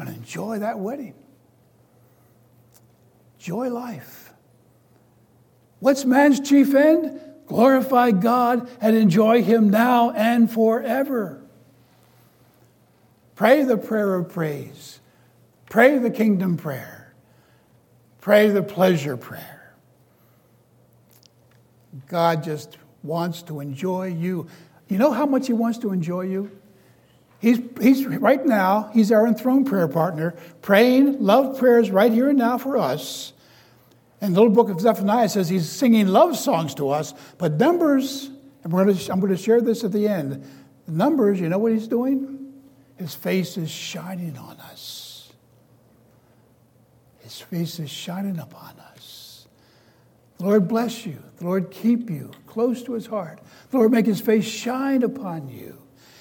To 0.00 0.06
enjoy 0.06 0.60
that 0.60 0.78
wedding. 0.78 1.14
Enjoy 3.38 3.68
life. 3.68 4.32
What's 5.78 6.04
man's 6.04 6.40
chief 6.40 6.74
end? 6.74 7.20
Glorify 7.46 8.12
God 8.12 8.70
and 8.80 8.96
enjoy 8.96 9.42
Him 9.42 9.70
now 9.70 10.10
and 10.10 10.50
forever. 10.50 11.42
Pray 13.34 13.64
the 13.64 13.76
prayer 13.76 14.14
of 14.14 14.28
praise. 14.30 15.00
Pray 15.68 15.98
the 15.98 16.10
kingdom 16.10 16.56
prayer. 16.56 17.14
Pray 18.20 18.48
the 18.48 18.62
pleasure 18.62 19.16
prayer. 19.16 19.74
God 22.06 22.44
just 22.44 22.76
wants 23.02 23.42
to 23.42 23.60
enjoy 23.60 24.08
you. 24.08 24.46
You 24.88 24.98
know 24.98 25.12
how 25.12 25.26
much 25.26 25.46
He 25.46 25.52
wants 25.52 25.78
to 25.78 25.92
enjoy 25.92 26.22
you? 26.22 26.59
He's, 27.40 27.58
he's 27.80 28.06
right 28.06 28.44
now, 28.44 28.90
He's 28.92 29.10
our 29.10 29.26
enthroned 29.26 29.66
prayer 29.66 29.88
partner, 29.88 30.34
praying 30.60 31.24
love 31.24 31.58
prayers 31.58 31.90
right 31.90 32.12
here 32.12 32.28
and 32.28 32.38
now 32.38 32.58
for 32.58 32.76
us. 32.76 33.32
And 34.20 34.36
the 34.36 34.40
little 34.40 34.54
book 34.54 34.68
of 34.68 34.78
Zephaniah 34.78 35.30
says 35.30 35.48
he's 35.48 35.68
singing 35.68 36.08
love 36.08 36.36
songs 36.36 36.74
to 36.74 36.90
us, 36.90 37.14
but 37.38 37.52
Numbers, 37.54 38.30
and 38.62 38.70
we're 38.70 38.84
to, 38.84 39.12
I'm 39.12 39.18
going 39.18 39.34
to 39.34 39.42
share 39.42 39.62
this 39.62 39.82
at 39.82 39.92
the 39.92 40.06
end. 40.06 40.44
Numbers, 40.86 41.40
you 41.40 41.48
know 41.48 41.58
what 41.58 41.72
he's 41.72 41.88
doing? 41.88 42.52
His 42.96 43.14
face 43.14 43.56
is 43.56 43.70
shining 43.70 44.36
on 44.36 44.58
us. 44.60 45.32
His 47.20 47.40
face 47.40 47.78
is 47.78 47.88
shining 47.88 48.38
upon 48.38 48.78
us. 48.92 49.46
The 50.36 50.44
Lord 50.44 50.68
bless 50.68 51.06
you. 51.06 51.22
The 51.38 51.44
Lord 51.44 51.70
keep 51.70 52.10
you 52.10 52.32
close 52.46 52.82
to 52.82 52.92
his 52.92 53.06
heart. 53.06 53.40
The 53.70 53.78
Lord 53.78 53.92
make 53.92 54.04
his 54.04 54.20
face 54.20 54.44
shine 54.44 55.02
upon 55.02 55.48
you 55.48 55.79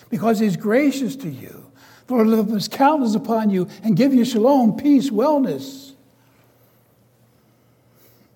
because 0.10 0.40
he's 0.40 0.58
gracious 0.58 1.16
to 1.18 1.30
you. 1.30 1.72
The 2.08 2.14
Lord 2.16 2.28
lift 2.28 2.50
up 2.50 2.54
his 2.54 2.68
countenance 2.68 3.16
upon 3.16 3.50
you 3.50 3.68
and 3.84 3.96
give 3.96 4.14
you 4.14 4.26
shalom, 4.26 4.76
peace, 4.76 5.10
wellness. 5.10 5.94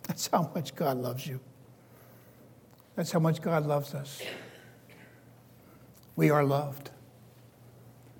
That's 0.07 0.27
how 0.27 0.51
much 0.53 0.75
God 0.75 0.97
loves 0.97 1.25
you. 1.25 1.39
That's 2.95 3.11
how 3.11 3.19
much 3.19 3.41
God 3.41 3.65
loves 3.65 3.95
us. 3.95 4.21
We 6.15 6.29
are 6.29 6.43
loved. 6.43 6.91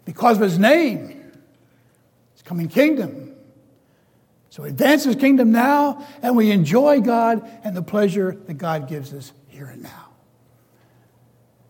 Because 0.05 0.37
of 0.37 0.43
his 0.43 0.57
name, 0.57 1.31
his 2.33 2.41
coming 2.43 2.67
kingdom. 2.67 3.35
So 4.49 4.63
advance 4.63 5.03
his 5.03 5.15
kingdom 5.15 5.51
now, 5.51 6.05
and 6.21 6.35
we 6.35 6.51
enjoy 6.51 7.01
God 7.01 7.47
and 7.63 7.75
the 7.75 7.83
pleasure 7.83 8.37
that 8.47 8.55
God 8.55 8.87
gives 8.87 9.13
us 9.13 9.31
here 9.47 9.67
and 9.67 9.83
now. 9.83 10.09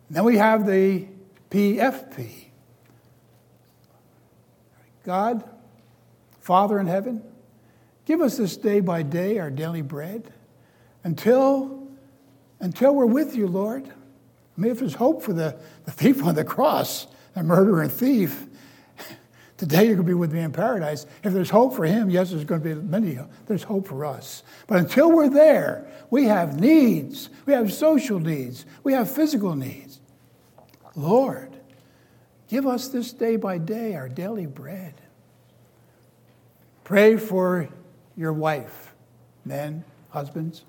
And 0.07 0.17
then 0.17 0.23
we 0.23 0.37
have 0.37 0.65
the 0.65 1.07
PFP. 1.53 2.45
God, 5.05 5.43
Father 6.41 6.79
in 6.79 6.87
heaven, 6.87 7.21
Give 8.05 8.21
us 8.21 8.37
this 8.37 8.57
day 8.57 8.79
by 8.81 9.03
day 9.03 9.39
our 9.39 9.49
daily 9.49 9.81
bread 9.81 10.31
until, 11.03 11.87
until 12.59 12.93
we're 12.93 13.05
with 13.05 13.35
you, 13.35 13.47
Lord. 13.47 13.87
I 13.87 14.61
mean, 14.61 14.71
if 14.71 14.79
there's 14.79 14.95
hope 14.95 15.23
for 15.23 15.33
the, 15.33 15.57
the 15.85 15.91
thief 15.91 16.23
on 16.23 16.35
the 16.35 16.43
cross, 16.43 17.07
the 17.33 17.43
murderer 17.43 17.81
and 17.81 17.91
thief, 17.91 18.45
today 19.57 19.85
you're 19.85 19.95
going 19.95 20.05
to 20.05 20.11
be 20.11 20.13
with 20.13 20.33
me 20.33 20.41
in 20.41 20.51
paradise. 20.51 21.05
If 21.23 21.31
there's 21.33 21.49
hope 21.49 21.75
for 21.75 21.85
him, 21.85 22.09
yes, 22.09 22.31
there's 22.31 22.43
going 22.43 22.61
to 22.61 22.75
be 22.75 22.81
many. 22.81 23.17
There's 23.47 23.63
hope 23.63 23.87
for 23.87 24.05
us. 24.05 24.43
But 24.67 24.79
until 24.79 25.09
we're 25.09 25.29
there, 25.29 25.89
we 26.09 26.25
have 26.25 26.59
needs. 26.59 27.29
We 27.45 27.53
have 27.53 27.71
social 27.71 28.19
needs. 28.19 28.65
We 28.83 28.93
have 28.93 29.09
physical 29.09 29.55
needs. 29.55 29.92
Lord, 30.95 31.55
give 32.47 32.67
us 32.67 32.87
this 32.89 33.13
day 33.13 33.35
by 33.35 33.57
day 33.57 33.95
our 33.95 34.09
daily 34.09 34.45
bread. 34.45 34.95
Pray 36.83 37.17
for 37.17 37.69
your 38.15 38.33
wife, 38.33 38.93
men, 39.45 39.83
husbands. 40.09 40.63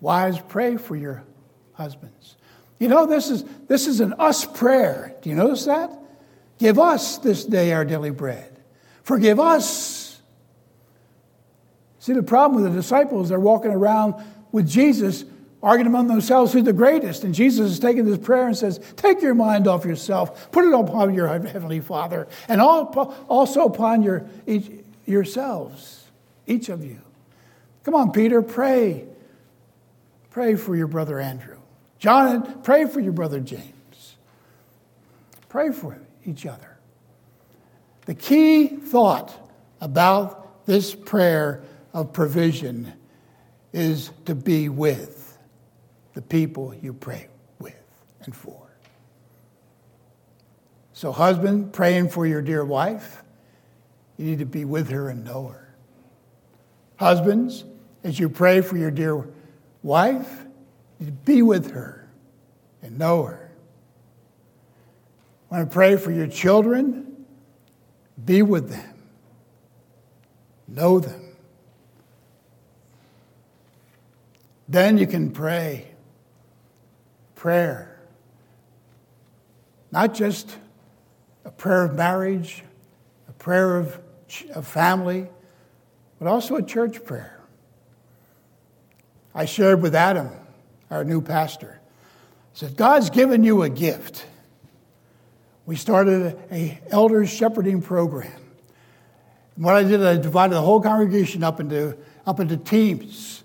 Wives, 0.00 0.38
pray 0.48 0.76
for 0.76 0.96
your 0.96 1.24
husbands. 1.72 2.36
You 2.78 2.88
know, 2.88 3.06
this 3.06 3.30
is, 3.30 3.44
this 3.66 3.86
is 3.86 4.00
an 4.00 4.14
us 4.14 4.44
prayer. 4.44 5.14
Do 5.22 5.30
you 5.30 5.36
notice 5.36 5.64
that? 5.64 5.90
Give 6.58 6.78
us 6.78 7.18
this 7.18 7.44
day 7.44 7.72
our 7.72 7.84
daily 7.84 8.10
bread. 8.10 8.60
Forgive 9.02 9.40
us. 9.40 10.20
See, 11.98 12.12
the 12.12 12.22
problem 12.22 12.62
with 12.62 12.72
the 12.72 12.78
disciples, 12.78 13.28
they're 13.28 13.40
walking 13.40 13.70
around 13.70 14.14
with 14.52 14.68
Jesus, 14.68 15.24
arguing 15.62 15.86
among 15.86 16.06
themselves 16.06 16.52
who's 16.52 16.64
the 16.64 16.72
greatest. 16.72 17.24
And 17.24 17.34
Jesus 17.34 17.72
is 17.72 17.78
taking 17.78 18.04
this 18.04 18.18
prayer 18.18 18.46
and 18.46 18.56
says, 18.56 18.80
Take 18.96 19.22
your 19.22 19.34
mind 19.34 19.66
off 19.66 19.84
yourself, 19.84 20.50
put 20.52 20.64
it 20.64 20.72
upon 20.72 21.14
your 21.14 21.26
Heavenly 21.46 21.80
Father, 21.80 22.28
and 22.48 22.60
also 22.60 23.64
upon 23.64 24.02
your, 24.02 24.26
yourselves 25.06 26.04
each 26.46 26.68
of 26.68 26.84
you. 26.84 27.00
Come 27.84 27.94
on, 27.94 28.12
Peter, 28.12 28.42
pray. 28.42 29.04
Pray 30.30 30.54
for 30.54 30.76
your 30.76 30.86
brother 30.86 31.18
Andrew. 31.18 31.58
John, 31.98 32.62
pray 32.62 32.84
for 32.84 33.00
your 33.00 33.12
brother 33.12 33.40
James. 33.40 34.16
Pray 35.48 35.72
for 35.72 35.98
each 36.24 36.46
other. 36.46 36.76
The 38.06 38.14
key 38.14 38.68
thought 38.68 39.34
about 39.80 40.66
this 40.66 40.94
prayer 40.94 41.62
of 41.92 42.12
provision 42.12 42.92
is 43.72 44.10
to 44.26 44.34
be 44.34 44.68
with 44.68 45.17
the 46.18 46.22
people 46.22 46.74
you 46.74 46.92
pray 46.92 47.28
with 47.60 47.80
and 48.24 48.34
for. 48.34 48.60
So, 50.92 51.12
husband, 51.12 51.72
praying 51.72 52.08
for 52.08 52.26
your 52.26 52.42
dear 52.42 52.64
wife, 52.64 53.22
you 54.16 54.26
need 54.26 54.40
to 54.40 54.44
be 54.44 54.64
with 54.64 54.88
her 54.90 55.10
and 55.10 55.24
know 55.24 55.46
her. 55.46 55.72
Husbands, 56.96 57.62
as 58.02 58.18
you 58.18 58.28
pray 58.28 58.62
for 58.62 58.76
your 58.76 58.90
dear 58.90 59.28
wife, 59.84 60.44
be 61.24 61.40
with 61.42 61.70
her 61.70 62.08
and 62.82 62.98
know 62.98 63.22
her. 63.22 63.52
When 65.50 65.60
I 65.60 65.66
pray 65.66 65.96
for 65.96 66.10
your 66.10 66.26
children, 66.26 67.26
be 68.24 68.42
with 68.42 68.70
them. 68.70 68.94
know 70.66 70.98
them. 70.98 71.36
Then 74.68 74.98
you 74.98 75.06
can 75.06 75.30
pray. 75.30 75.92
Prayer. 77.38 77.96
Not 79.92 80.12
just 80.12 80.56
a 81.44 81.52
prayer 81.52 81.84
of 81.84 81.94
marriage, 81.94 82.64
a 83.28 83.32
prayer 83.32 83.76
of, 83.76 84.00
of 84.56 84.66
family, 84.66 85.28
but 86.18 86.26
also 86.26 86.56
a 86.56 86.62
church 86.64 87.04
prayer. 87.04 87.40
I 89.32 89.44
shared 89.44 89.80
with 89.82 89.94
Adam, 89.94 90.30
our 90.90 91.04
new 91.04 91.22
pastor, 91.22 91.80
said, 92.54 92.76
God's 92.76 93.08
given 93.08 93.44
you 93.44 93.62
a 93.62 93.70
gift. 93.70 94.26
We 95.64 95.76
started 95.76 96.36
a 96.50 96.76
elders 96.90 97.30
shepherding 97.30 97.82
program. 97.82 98.32
And 99.54 99.64
what 99.64 99.76
I 99.76 99.84
did, 99.84 100.04
I 100.04 100.16
divided 100.16 100.54
the 100.54 100.62
whole 100.62 100.80
congregation 100.80 101.44
up 101.44 101.60
into, 101.60 101.96
up 102.26 102.40
into 102.40 102.56
teams. 102.56 103.44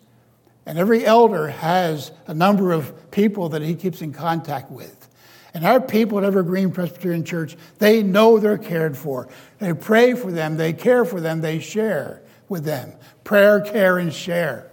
And 0.66 0.78
every 0.78 1.06
elder 1.06 1.48
has 1.48 2.12
a 2.26 2.34
number 2.34 2.72
of 2.72 3.12
people 3.12 3.50
that 3.50 3.62
he 3.62 3.76
keeps 3.76 4.02
in 4.02 4.14
contact 4.14 4.72
with. 4.72 5.10
And 5.54 5.66
our 5.66 5.80
people 5.80 6.18
at 6.18 6.24
Evergreen 6.24 6.72
Presbyterian 6.72 7.24
Church, 7.24 7.56
they 7.78 8.02
know 8.02 8.40
they're 8.40 8.58
cared 8.58 8.98
for. 8.98 9.28
They 9.60 9.74
pray 9.74 10.14
for 10.16 10.32
them, 10.32 10.58
they 10.58 10.74
care 10.74 11.06
for 11.06 11.22
them, 11.22 11.42
they 11.42 11.60
share 11.60 12.22
with 12.50 12.64
them. 12.64 12.94
Prayer, 13.24 13.62
care, 13.62 14.00
and 14.00 14.12
share 14.14 14.72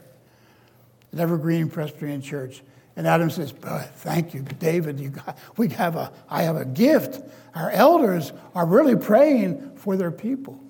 at 1.12 1.18
Evergreen 1.18 1.68
Presbyterian 1.68 2.22
Church. 2.22 2.62
And 2.96 3.07
Adam 3.07 3.31
says, 3.31 3.53
"Thank 3.96 4.35
you, 4.35 4.42
David. 4.42 5.00
You 5.00 5.11
got, 5.11 5.38
we 5.57 5.68
have 5.68 5.96
a, 5.96 6.12
I 6.29 6.42
have 6.42 6.57
a 6.57 6.64
gift. 6.64 7.20
Our 7.55 7.70
elders 7.70 8.33
are 8.55 8.66
really 8.66 8.96
praying 8.96 9.76
for 9.76 9.96
their 9.96 10.11
people." 10.11 10.61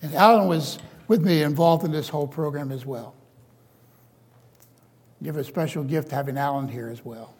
And 0.00 0.14
Alan 0.14 0.48
was 0.48 0.78
with 1.08 1.24
me 1.24 1.42
involved 1.42 1.84
in 1.84 1.92
this 1.92 2.08
whole 2.08 2.26
program 2.26 2.70
as 2.70 2.84
well. 2.84 3.14
Give 5.22 5.36
a 5.36 5.44
special 5.44 5.84
gift 5.84 6.10
having 6.10 6.36
Alan 6.36 6.68
here 6.68 6.88
as 6.88 7.04
well. 7.04 7.34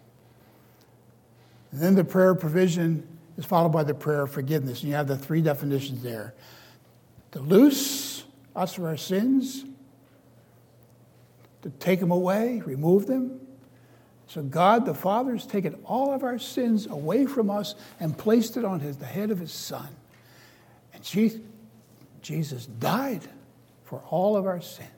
And 1.71 1.81
then 1.81 1.95
the 1.95 2.03
prayer 2.03 2.33
provision 2.35 3.07
is 3.37 3.45
followed 3.45 3.69
by 3.69 3.83
the 3.83 3.93
prayer 3.93 4.21
of 4.21 4.31
forgiveness. 4.31 4.81
And 4.81 4.89
you 4.89 4.95
have 4.95 5.07
the 5.07 5.17
three 5.17 5.41
definitions 5.41 6.01
there 6.03 6.33
to 7.31 7.39
loose 7.39 8.23
us 8.55 8.73
from 8.73 8.85
our 8.85 8.97
sins, 8.97 9.65
to 11.63 11.69
take 11.71 11.99
them 11.99 12.11
away, 12.11 12.61
remove 12.65 13.07
them. 13.07 13.39
So 14.27 14.41
God 14.43 14.85
the 14.85 14.93
Father 14.93 15.33
has 15.33 15.45
taken 15.45 15.75
all 15.85 16.13
of 16.13 16.23
our 16.23 16.39
sins 16.39 16.87
away 16.87 17.25
from 17.25 17.49
us 17.49 17.75
and 17.99 18.17
placed 18.17 18.55
it 18.55 18.65
on 18.65 18.79
his, 18.79 18.97
the 18.97 19.05
head 19.05 19.31
of 19.31 19.39
his 19.39 19.51
Son. 19.51 19.89
And 20.93 21.03
Jesus 22.21 22.65
died 22.65 23.27
for 23.83 23.99
all 24.09 24.37
of 24.37 24.45
our 24.45 24.61
sins. 24.61 24.89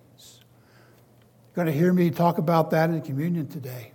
Going 1.55 1.67
to 1.67 1.73
hear 1.73 1.93
me 1.93 2.11
talk 2.11 2.37
about 2.37 2.71
that 2.71 2.89
in 2.89 3.01
communion 3.01 3.47
today. 3.47 3.91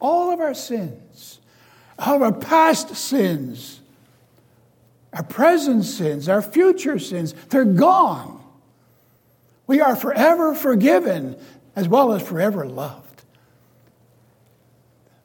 All 0.00 0.32
of 0.32 0.40
our 0.40 0.54
sins, 0.54 1.40
all 1.98 2.16
of 2.16 2.22
our 2.22 2.32
past 2.32 2.94
sins, 2.94 3.80
our 5.12 5.22
present 5.22 5.84
sins, 5.84 6.28
our 6.28 6.42
future 6.42 6.98
sins, 6.98 7.34
they're 7.50 7.64
gone. 7.64 8.42
We 9.66 9.80
are 9.80 9.96
forever 9.96 10.54
forgiven 10.54 11.36
as 11.74 11.88
well 11.88 12.12
as 12.12 12.22
forever 12.22 12.66
loved. 12.66 13.22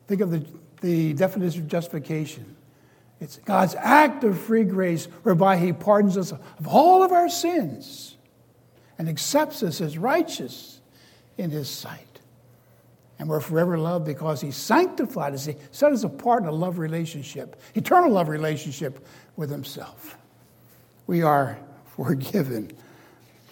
Think 0.07 0.21
of 0.21 0.31
the, 0.31 0.45
the 0.81 1.13
definition 1.13 1.61
of 1.61 1.67
justification 1.67 2.57
it's 3.19 3.37
God's 3.37 3.75
act 3.75 4.23
of 4.23 4.39
free 4.39 4.63
grace 4.63 5.05
whereby 5.23 5.57
He 5.57 5.73
pardons 5.73 6.17
us 6.17 6.31
of 6.31 6.67
all 6.67 7.03
of 7.03 7.11
our 7.11 7.29
sins 7.29 8.15
and 8.97 9.09
accepts 9.09 9.63
us 9.63 9.81
as 9.81 9.97
righteous 9.97 10.76
in 11.37 11.49
His 11.49 11.69
sight. 11.69 12.03
And 13.19 13.27
we're 13.29 13.39
forever 13.39 13.77
loved 13.77 14.05
because 14.05 14.41
He 14.41 14.51
sanctified 14.51 15.33
us. 15.33 15.45
He 15.45 15.55
set 15.71 15.91
us 15.91 16.03
apart 16.03 16.43
in 16.43 16.49
a 16.49 16.51
love 16.51 16.77
relationship, 16.77 17.59
eternal 17.75 18.11
love 18.11 18.29
relationship 18.29 19.05
with 19.35 19.49
Himself. 19.49 20.17
We 21.07 21.23
are 21.23 21.57
forgiven 21.95 22.71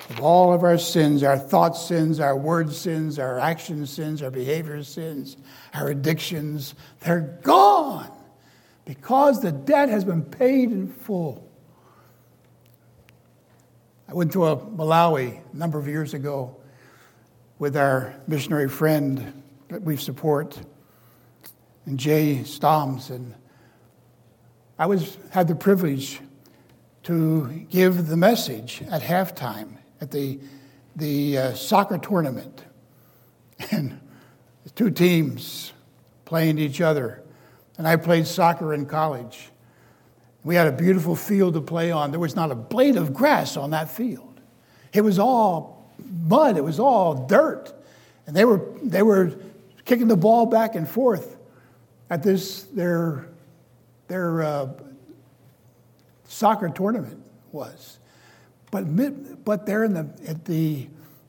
of 0.10 0.20
all 0.20 0.54
of 0.54 0.64
our 0.64 0.78
sins, 0.78 1.24
our 1.24 1.38
thought 1.38 1.76
sins, 1.76 2.20
our 2.20 2.38
word 2.38 2.72
sins, 2.72 3.18
our 3.18 3.40
action 3.40 3.86
sins, 3.88 4.22
our 4.22 4.30
behavior 4.30 4.84
sins, 4.84 5.38
our 5.74 5.90
addictions. 5.90 6.76
They're 7.00 7.40
gone 7.42 8.12
because 8.86 9.42
the 9.42 9.52
debt 9.52 9.90
has 9.90 10.04
been 10.04 10.22
paid 10.22 10.72
in 10.72 10.88
full. 10.88 11.50
I 14.08 14.14
went 14.14 14.32
to 14.34 14.46
a 14.46 14.58
Malawi 14.58 15.42
a 15.52 15.58
number 15.58 15.80
of 15.80 15.88
years 15.88 16.14
ago 16.14 16.58
with 17.60 17.78
our 17.78 18.14
missionary 18.28 18.70
friend 18.70 19.44
that 19.70 19.82
we 19.82 19.98
support, 19.98 20.60
and 21.86 22.00
Jay 22.00 22.42
Stoms, 22.44 23.10
and 23.10 23.36
I 24.78 24.86
was 24.86 25.18
had 25.32 25.48
the 25.48 25.56
privilege 25.56 26.20
to 27.04 27.66
give 27.70 28.08
the 28.08 28.18
message 28.18 28.82
at 28.90 29.02
halftime 29.02 29.78
at 30.02 30.12
the 30.12 30.40
the 30.96 31.38
uh, 31.38 31.54
soccer 31.54 31.98
tournament, 31.98 32.64
and 33.72 34.00
the 34.64 34.70
two 34.72 34.90
teams 34.90 35.74
playing 36.26 36.58
each 36.58 36.82
other 36.82 37.22
and 37.78 37.88
I 37.88 37.96
played 37.98 38.28
soccer 38.28 38.74
in 38.74 38.86
college. 38.86 39.50
We 40.44 40.56
had 40.56 40.68
a 40.68 40.72
beautiful 40.72 41.16
field 41.16 41.56
to 41.56 41.62
play 41.62 41.92
on. 41.92 42.12
There 42.12 42.20
was 42.20 42.36
not 42.36 42.52
a 42.52 42.56
blade 42.56 42.96
of 42.96 43.14
grass 43.14 43.58
on 43.58 43.72
that 43.72 43.90
field. 43.90 44.40
It 44.94 45.02
was 45.02 45.20
all 45.20 45.75
mud, 46.04 46.58
it 46.58 46.64
was 46.64 46.80
all 46.80 47.26
dirt. 47.28 47.74
And 48.28 48.36
they 48.36 48.46
were, 48.46 48.62
they 48.82 49.04
were 49.04 49.34
kicking 49.86 50.08
the 50.08 50.18
ball 50.18 50.46
back 50.46 50.76
and 50.76 50.90
forth 50.90 51.38
at 52.10 52.24
this, 52.24 52.64
their, 52.64 53.28
their 54.08 54.44
uh, 54.44 54.70
soccer 56.28 56.70
tournament 56.70 57.22
was. 57.52 58.00
But, 58.72 58.88
mid, 58.88 59.46
but 59.46 59.66
there 59.66 59.84
in 59.84 59.94
the, 59.94 60.10
at 60.28 60.46
the, 60.46 60.88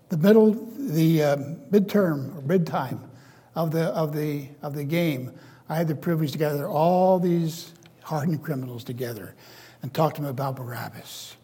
the 0.08 0.16
middle, 0.16 0.52
the 0.76 1.22
uh, 1.22 1.36
midterm 1.70 2.36
or 2.36 2.42
mid-time 2.42 3.10
of 3.54 3.70
the, 3.70 3.84
of, 3.84 4.14
the, 4.14 4.48
of 4.62 4.74
the 4.74 4.84
game, 4.84 5.32
I 5.68 5.76
had 5.76 5.88
the 5.88 5.94
privilege 5.94 6.32
to 6.32 6.38
gather 6.38 6.68
all 6.68 7.18
these 7.18 7.72
hardened 8.02 8.42
criminals 8.42 8.84
together 8.84 9.34
and 9.82 9.92
talk 9.92 10.14
to 10.14 10.22
them 10.22 10.30
about 10.30 10.56
Barabbas 10.56 11.36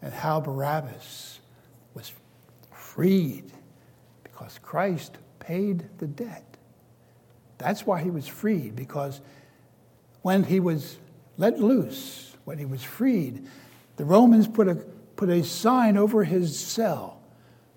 and 0.00 0.12
how 0.12 0.40
Barabbas 0.40 1.37
freed 2.98 3.44
because 4.24 4.58
Christ 4.60 5.18
paid 5.38 5.84
the 5.98 6.08
debt. 6.08 6.56
That's 7.56 7.86
why 7.86 8.02
he 8.02 8.10
was 8.10 8.26
freed, 8.26 8.74
because 8.74 9.20
when 10.22 10.42
he 10.42 10.58
was 10.58 10.98
let 11.36 11.60
loose, 11.60 12.34
when 12.44 12.58
he 12.58 12.64
was 12.64 12.82
freed, 12.82 13.46
the 13.98 14.04
Romans 14.04 14.48
put 14.48 14.66
a, 14.66 14.74
put 15.14 15.28
a 15.28 15.44
sign 15.44 15.96
over 15.96 16.24
his 16.24 16.58
cell. 16.58 17.20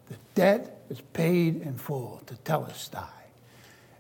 The 0.10 0.15
debt 0.34 0.81
is 0.89 1.01
paid 1.13 1.62
in 1.62 1.77
full 1.77 2.23
Tetelestai. 2.25 3.05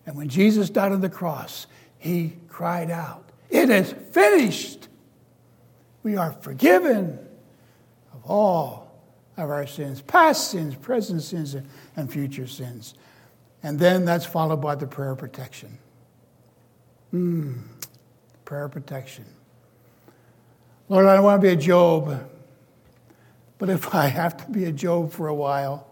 And 0.07 0.15
when 0.15 0.27
Jesus 0.27 0.71
died 0.71 0.91
on 0.91 1.01
the 1.01 1.09
cross, 1.09 1.67
he 1.99 2.33
cried 2.47 2.89
out, 2.89 3.29
It 3.51 3.69
is 3.69 3.93
finished. 4.09 4.87
We 6.01 6.17
are 6.17 6.31
forgiven 6.31 7.19
of 8.11 8.25
all 8.25 8.90
of 9.37 9.49
our 9.49 9.65
sins, 9.65 10.01
past 10.01 10.51
sins, 10.51 10.75
present 10.75 11.21
sins, 11.21 11.55
and 11.95 12.11
future 12.11 12.47
sins. 12.47 12.93
And 13.63 13.79
then 13.79 14.05
that's 14.05 14.25
followed 14.25 14.61
by 14.61 14.75
the 14.75 14.87
prayer 14.87 15.11
of 15.11 15.19
protection. 15.19 15.77
Mm, 17.13 17.61
prayer 18.45 18.65
of 18.65 18.71
protection. 18.71 19.25
Lord, 20.89 21.05
I 21.05 21.15
don't 21.15 21.23
want 21.23 21.41
to 21.41 21.47
be 21.47 21.53
a 21.53 21.57
Job, 21.57 22.29
but 23.57 23.69
if 23.69 23.93
I 23.93 24.07
have 24.07 24.37
to 24.45 24.51
be 24.51 24.65
a 24.65 24.71
Job 24.71 25.11
for 25.11 25.27
a 25.27 25.35
while, 25.35 25.87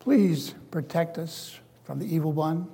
please 0.00 0.54
protect 0.70 1.18
us 1.18 1.58
from 1.84 1.98
the 1.98 2.12
evil 2.12 2.32
one. 2.32 2.68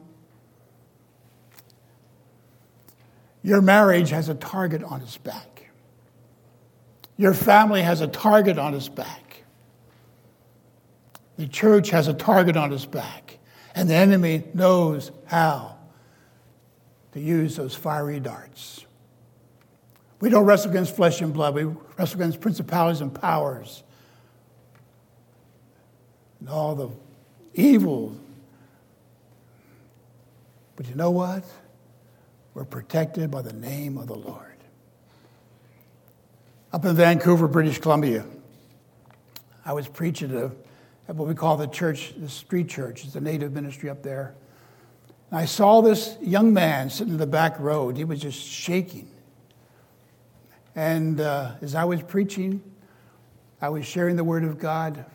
Your 3.43 3.61
marriage 3.61 4.11
has 4.11 4.29
a 4.29 4.35
target 4.35 4.83
on 4.83 5.03
its 5.03 5.19
back. 5.19 5.71
Your 7.17 7.33
family 7.33 7.83
has 7.83 8.01
a 8.01 8.09
target 8.09 8.59
on 8.59 8.75
its 8.75 8.89
back. 8.89 9.26
The 11.37 11.47
church 11.47 11.91
has 11.91 12.09
a 12.09 12.15
target 12.15 12.57
on 12.57 12.73
its 12.73 12.87
back. 12.87 13.39
And 13.75 13.91
the 13.91 13.95
enemy 13.95 14.45
knows 14.55 15.11
how 15.27 15.77
to 17.13 17.21
use 17.21 17.57
those 17.57 17.75
fiery 17.75 18.21
darts. 18.21 18.87
We 20.21 20.31
don't 20.31 20.45
wrestle 20.45 20.71
against 20.71 20.97
flesh 20.97 21.21
and 21.21 21.33
blood, 21.33 21.55
we 21.55 21.65
wrestle 21.99 22.21
against 22.21 22.41
principalities 22.41 23.03
and 23.03 23.15
powers 23.15 23.83
and 26.41 26.49
all 26.49 26.75
the 26.75 26.89
evil 27.55 28.17
but 30.77 30.87
you 30.89 30.95
know 30.95 31.11
what? 31.11 31.43
We're 32.55 32.65
protected 32.65 33.31
by 33.31 33.43
the 33.43 33.53
name 33.55 33.99
of 33.99 34.07
the 34.07 34.15
Lord. 34.15 34.43
Up 36.73 36.85
in 36.85 36.95
Vancouver, 36.95 37.49
British 37.49 37.79
Columbia, 37.79 38.25
I 39.65 39.73
was 39.73 39.89
preaching 39.89 40.37
at, 40.37 40.53
at 41.09 41.15
what 41.15 41.29
we 41.29 41.35
call 41.35 41.57
the 41.57 41.67
church, 41.67 42.15
the 42.17 42.29
street 42.29 42.69
church. 42.69 43.05
It's 43.05 43.15
a 43.15 43.21
native 43.21 43.53
ministry 43.53 43.89
up 43.89 44.03
there. 44.03 44.35
And 45.31 45.39
I 45.41 45.45
saw 45.45 45.81
this 45.81 46.17
young 46.21 46.53
man 46.53 46.91
sitting 46.91 47.15
in 47.15 47.19
the 47.19 47.27
back 47.27 47.59
row. 47.59 47.91
He 47.91 48.05
was 48.05 48.21
just 48.21 48.41
shaking. 48.41 49.11
And 50.75 51.21
uh, 51.21 51.53
as 51.63 51.75
I 51.75 51.85
was 51.85 52.03
preaching, 52.03 52.63
I 53.61 53.71
was 53.71 53.87
sharing 53.87 54.17
the 54.17 54.25
word 54.25 54.45
of 54.45 54.59
God, 54.59 55.07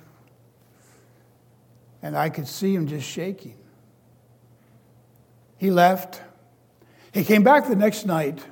and 2.02 2.18
I 2.18 2.30
could 2.30 2.48
see 2.48 2.74
him 2.74 2.88
just 2.88 3.08
shaking. 3.08 3.56
He 5.58 5.70
left. 5.70 6.20
He 7.14 7.24
came 7.24 7.44
back 7.44 7.68
the 7.68 7.76
next 7.76 8.06
night. 8.06 8.44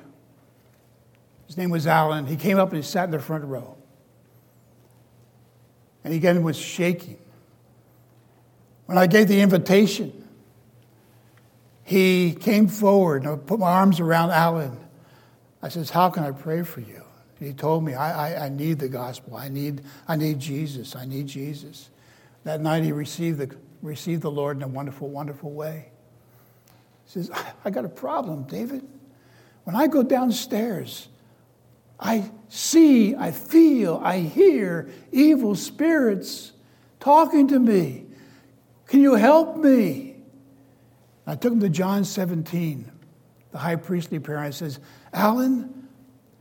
His 1.48 1.56
name 1.56 1.70
was 1.70 1.88
Alan. 1.88 2.26
He 2.26 2.36
came 2.36 2.58
up 2.58 2.68
and 2.68 2.76
he 2.76 2.88
sat 2.88 3.06
in 3.06 3.10
the 3.10 3.18
front 3.18 3.44
row. 3.44 3.76
And 6.04 6.12
he 6.12 6.18
again 6.18 6.44
was 6.44 6.56
shaking. 6.56 7.18
When 8.90 8.98
I 8.98 9.06
gave 9.06 9.28
the 9.28 9.40
invitation, 9.40 10.28
he 11.84 12.32
came 12.32 12.66
forward 12.66 13.22
and 13.22 13.30
I 13.30 13.36
put 13.36 13.60
my 13.60 13.70
arms 13.70 14.00
around 14.00 14.32
Alan. 14.32 14.76
I 15.62 15.68
says, 15.68 15.90
How 15.90 16.10
can 16.10 16.24
I 16.24 16.32
pray 16.32 16.64
for 16.64 16.80
you? 16.80 17.04
And 17.38 17.46
he 17.46 17.54
told 17.54 17.84
me, 17.84 17.94
I, 17.94 18.32
I, 18.32 18.46
I, 18.46 18.48
need 18.48 18.80
the 18.80 18.88
gospel. 18.88 19.36
I 19.36 19.48
need, 19.48 19.82
I 20.08 20.16
need 20.16 20.40
Jesus. 20.40 20.96
I 20.96 21.04
need 21.04 21.28
Jesus. 21.28 21.88
That 22.42 22.60
night 22.60 22.82
he 22.82 22.90
received 22.90 23.38
the, 23.38 23.56
received 23.80 24.22
the 24.22 24.30
Lord 24.32 24.56
in 24.56 24.62
a 24.64 24.68
wonderful, 24.68 25.08
wonderful 25.08 25.52
way. 25.52 25.92
He 27.04 27.12
says, 27.12 27.30
I 27.64 27.70
got 27.70 27.84
a 27.84 27.88
problem, 27.88 28.42
David. 28.42 28.82
When 29.62 29.76
I 29.76 29.86
go 29.86 30.02
downstairs, 30.02 31.06
I 32.00 32.28
see, 32.48 33.14
I 33.14 33.30
feel, 33.30 34.00
I 34.02 34.18
hear 34.18 34.90
evil 35.12 35.54
spirits 35.54 36.50
talking 36.98 37.46
to 37.46 37.60
me. 37.60 38.06
Can 38.90 39.00
you 39.00 39.14
help 39.14 39.56
me? 39.56 40.16
I 41.24 41.36
took 41.36 41.52
him 41.52 41.60
to 41.60 41.68
John 41.68 42.04
17, 42.04 42.90
the 43.52 43.58
high 43.58 43.76
priestly 43.76 44.18
prayer. 44.18 44.40
I 44.40 44.50
says, 44.50 44.80
Alan, 45.12 45.88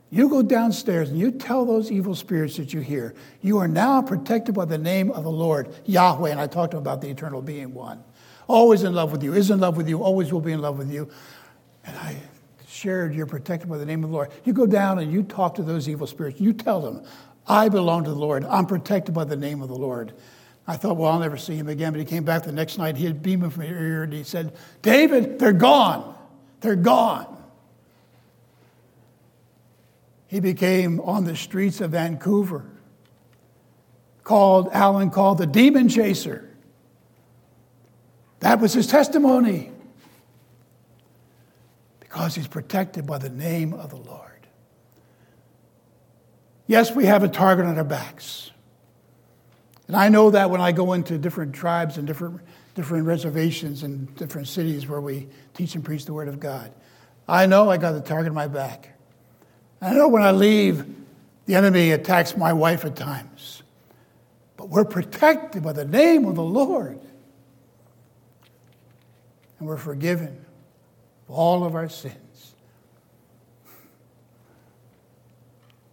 you 0.10 0.28
go 0.30 0.41
downstairs 0.41 1.10
and 1.10 1.20
you 1.20 1.30
tell 1.30 1.64
those 1.64 1.91
evil 1.91 2.16
spirits 2.16 2.58
that 2.58 2.74
you 2.74 2.80
hear, 2.80 3.14
you 3.43 3.60
are 3.60 3.68
now 3.68 4.02
protected 4.02 4.56
by 4.56 4.66
the 4.66 4.80
name 4.80 5.12
of 5.12 5.24
the 5.24 5.32
Lord, 5.32 5.70
Yahweh. 5.86 6.32
And 6.32 6.39
I 6.39 6.47
talked 6.47 6.72
to 6.72 6.78
him 6.78 6.82
about 6.82 7.02
the 7.02 7.10
eternal 7.10 7.43
being 7.43 7.76
one. 7.76 8.04
Always 8.47 8.82
in 8.82 8.95
love 8.95 9.12
with 9.12 9.22
you, 9.22 9.36
is 9.36 9.52
in 9.52 9.60
love 9.60 9.78
with 9.78 9.88
you, 9.88 10.02
always 10.02 10.34
will 10.34 10.41
be 10.41 10.52
in 10.52 10.60
love 10.60 10.80
with 10.80 10.91
you. 10.91 11.08
And 11.86 11.95
I 11.97 12.18
shared, 12.68 13.14
you're 13.14 13.28
protected 13.28 13.70
by 13.70 13.78
the 13.78 13.86
name 13.86 14.04
of 14.04 14.10
the 14.10 14.16
Lord. 14.16 14.32
You 14.43 14.54
go 14.54 14.66
down 14.66 14.97
and 14.97 15.12
you 15.12 15.22
talk 15.22 15.54
to 15.56 15.62
those 15.62 15.88
evil 15.88 16.08
spirits. 16.08 16.41
You 16.41 16.54
tell 16.54 16.82
them, 16.82 17.04
I 17.45 17.70
belong 17.70 18.06
to 18.06 18.10
the 18.10 18.16
Lord. 18.16 18.43
I'm 18.45 18.66
protected 18.66 19.14
by 19.14 19.26
the 19.26 19.36
name 19.36 19.62
of 19.62 19.68
the 19.68 19.76
Lord. 19.76 20.14
I 20.70 20.78
thought, 20.78 20.97
well, 20.97 21.11
I'll 21.11 21.20
never 21.20 21.36
see 21.36 21.55
him 21.55 21.67
again. 21.67 21.93
But 21.93 21.99
he 21.99 22.05
came 22.05 22.24
back 22.24 22.43
the 22.43 22.51
next 22.51 22.78
night. 22.78 22.95
He 22.95 23.05
had 23.05 23.24
beamed 23.24 23.51
from 23.51 23.63
ear 23.63 23.76
ear 23.76 24.03
and 24.03 24.13
he 24.13 24.22
said, 24.24 24.53
David, 24.84 25.39
they're 25.39 25.51
gone. 25.51 26.15
They're 26.61 26.76
gone. 26.76 27.43
He 30.28 30.39
became 30.39 30.99
on 30.99 31.24
the 31.24 31.36
streets 31.36 31.82
of 31.82 31.91
Vancouver, 31.91 32.70
called, 34.24 34.70
Alan 34.72 35.09
called 35.09 35.39
the 35.39 35.47
demon 35.47 35.89
chaser. 35.89 36.47
That 38.41 38.59
was 38.59 38.72
his 38.72 38.86
testimony 38.86 39.72
because 41.99 42.36
he's 42.36 42.47
protected 42.47 43.07
by 43.07 43.17
the 43.17 43.32
name 43.32 43.74
of 43.74 43.89
the 43.89 43.97
Lord. 43.97 44.45
Yes, 46.67 46.91
we 46.91 47.05
have 47.05 47.24
a 47.24 47.28
target 47.28 47.65
on 47.65 47.76
our 47.76 47.84
backs. 47.84 48.51
And 49.89 49.97
I 49.97 50.07
know 50.07 50.29
that 50.29 50.51
when 50.51 50.61
I 50.61 50.71
go 50.71 50.93
into 50.93 51.17
different 51.17 51.55
tribes 51.55 51.97
and 51.97 52.05
different, 52.05 52.41
different 52.75 53.07
reservations 53.07 53.81
and 53.81 54.15
different 54.15 54.47
cities 54.47 54.87
where 54.87 55.01
we 55.01 55.27
teach 55.55 55.73
and 55.73 55.83
preach 55.83 56.05
the 56.05 56.13
Word 56.13 56.27
of 56.27 56.39
God. 56.39 56.71
I 57.27 57.47
know 57.47 57.71
I 57.71 57.77
got 57.77 57.93
the 57.93 58.01
target 58.01 58.29
on 58.29 58.35
my 58.35 58.45
back. 58.45 58.95
I 59.81 59.95
know 59.95 60.07
when 60.07 60.21
I 60.21 60.29
leave, 60.29 60.85
the 61.47 61.55
enemy 61.55 61.89
attacks 61.89 62.37
my 62.37 62.53
wife 62.53 62.85
at 62.85 62.95
times. 62.95 63.63
But 64.57 64.69
we're 64.69 64.85
protected 64.85 65.63
by 65.63 65.73
the 65.73 65.85
name 65.85 66.25
of 66.25 66.35
the 66.35 66.43
Lord. 66.43 66.99
And 69.57 69.67
we're 69.67 69.77
forgiven 69.77 70.45
of 71.27 71.33
all 71.33 71.63
of 71.63 71.73
our 71.73 71.89
sins. 71.89 72.53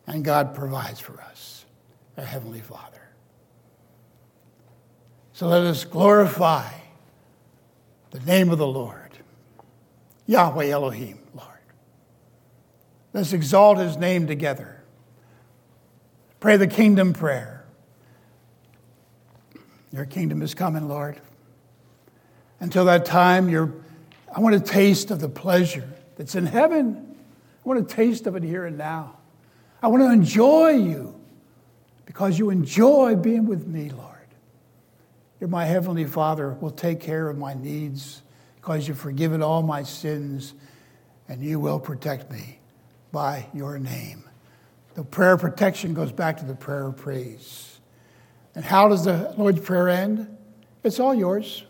And 0.07 0.23
God 0.23 0.55
provides 0.55 1.01
for 1.01 1.19
us, 1.19 1.65
our 2.19 2.25
Heavenly 2.27 2.61
Father. 2.61 2.96
So 5.37 5.49
let 5.49 5.65
us 5.65 5.85
glorify 5.85 6.67
the 8.11 8.21
name 8.21 8.49
of 8.49 8.57
the 8.57 8.67
Lord, 8.67 9.19
Yahweh 10.25 10.69
Elohim, 10.69 11.19
Lord. 11.35 11.51
Let's 13.13 13.35
exalt 13.35 13.77
his 13.77 13.99
name 13.99 14.27
together. 14.27 14.83
Pray 16.41 16.57
the 16.57 16.67
kingdom 16.67 17.13
prayer. 17.13 17.67
Your 19.93 20.07
kingdom 20.07 20.41
is 20.41 20.55
coming, 20.55 20.89
Lord. 20.89 21.21
Until 22.61 22.87
that 22.87 23.05
time, 23.05 23.51
you're 23.51 23.75
I 24.35 24.41
want 24.41 24.55
a 24.55 24.61
taste 24.61 25.11
of 25.11 25.21
the 25.21 25.29
pleasure 25.29 25.87
that's 26.17 26.35
in 26.35 26.47
heaven. 26.47 27.15
I 27.63 27.69
want 27.69 27.79
a 27.79 27.95
taste 27.95 28.27
of 28.27 28.37
it 28.37 28.43
here 28.43 28.65
and 28.65 28.79
now. 28.79 29.19
I 29.83 29.89
want 29.89 30.03
to 30.03 30.11
enjoy 30.11 30.71
you 30.71 31.15
because 32.07 32.39
you 32.39 32.49
enjoy 32.49 33.17
being 33.17 33.45
with 33.45 33.67
me, 33.67 33.91
Lord. 33.91 34.16
You're 35.47 35.53
my 35.53 35.65
Heavenly 35.65 36.07
Father, 36.07 36.55
will 36.55 36.73
take 36.73 36.99
care 36.99 37.29
of 37.29 37.39
my 37.39 37.55
needs 37.55 38.21
because 38.57 38.89
you've 38.89 38.99
forgiven 38.99 39.45
all 39.45 39.63
my 39.63 39.85
sins 39.85 40.55
and 41.29 41.41
you 41.41 41.61
will 41.61 41.79
protect 41.79 42.33
me 42.33 42.59
by 43.13 43.47
your 43.55 43.79
name. 43.79 44.25
The 44.97 45.05
prayer 45.05 45.35
of 45.35 45.41
protection 45.43 45.95
goes 45.95 46.11
back 46.11 46.39
to 46.39 46.45
the 46.45 46.57
prayer 46.57 46.89
of 46.89 46.97
praise. 46.97 47.79
And 48.57 48.65
how 48.65 48.89
does 48.89 49.05
the 49.05 49.35
Lord's 49.39 49.61
Prayer 49.61 49.89
end? 49.89 50.37
It's 50.83 50.99
all 50.99 51.15
yours 51.15 51.63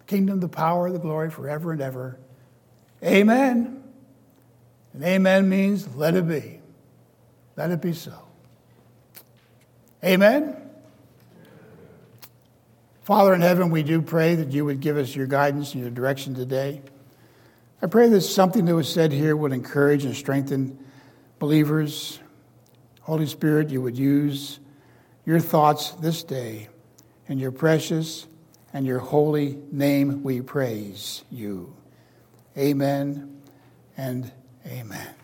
The 0.00 0.04
kingdom, 0.06 0.40
the 0.40 0.48
power, 0.48 0.90
the 0.90 0.98
glory 0.98 1.30
forever 1.30 1.70
and 1.70 1.80
ever. 1.80 2.18
Amen. 3.00 3.80
And 4.92 5.04
amen 5.04 5.48
means 5.48 5.86
let 5.94 6.16
it 6.16 6.26
be. 6.26 6.58
Let 7.54 7.70
it 7.70 7.80
be 7.80 7.92
so. 7.92 8.26
Amen. 10.02 10.63
Father 13.04 13.34
in 13.34 13.42
heaven, 13.42 13.68
we 13.68 13.82
do 13.82 14.00
pray 14.00 14.34
that 14.34 14.52
you 14.52 14.64
would 14.64 14.80
give 14.80 14.96
us 14.96 15.14
your 15.14 15.26
guidance 15.26 15.74
and 15.74 15.82
your 15.82 15.90
direction 15.90 16.34
today. 16.34 16.80
I 17.82 17.86
pray 17.86 18.08
that 18.08 18.22
something 18.22 18.64
that 18.64 18.74
was 18.74 18.90
said 18.90 19.12
here 19.12 19.36
would 19.36 19.52
encourage 19.52 20.06
and 20.06 20.16
strengthen 20.16 20.78
believers. 21.38 22.18
Holy 23.02 23.26
Spirit, 23.26 23.68
you 23.68 23.82
would 23.82 23.98
use 23.98 24.58
your 25.26 25.38
thoughts 25.38 25.90
this 25.90 26.22
day 26.22 26.68
in 27.28 27.38
your 27.38 27.52
precious 27.52 28.26
and 28.72 28.86
your 28.86 29.00
holy 29.00 29.58
name 29.70 30.22
we 30.22 30.40
praise 30.40 31.24
you. 31.30 31.76
Amen 32.56 33.42
and 33.98 34.32
amen. 34.66 35.23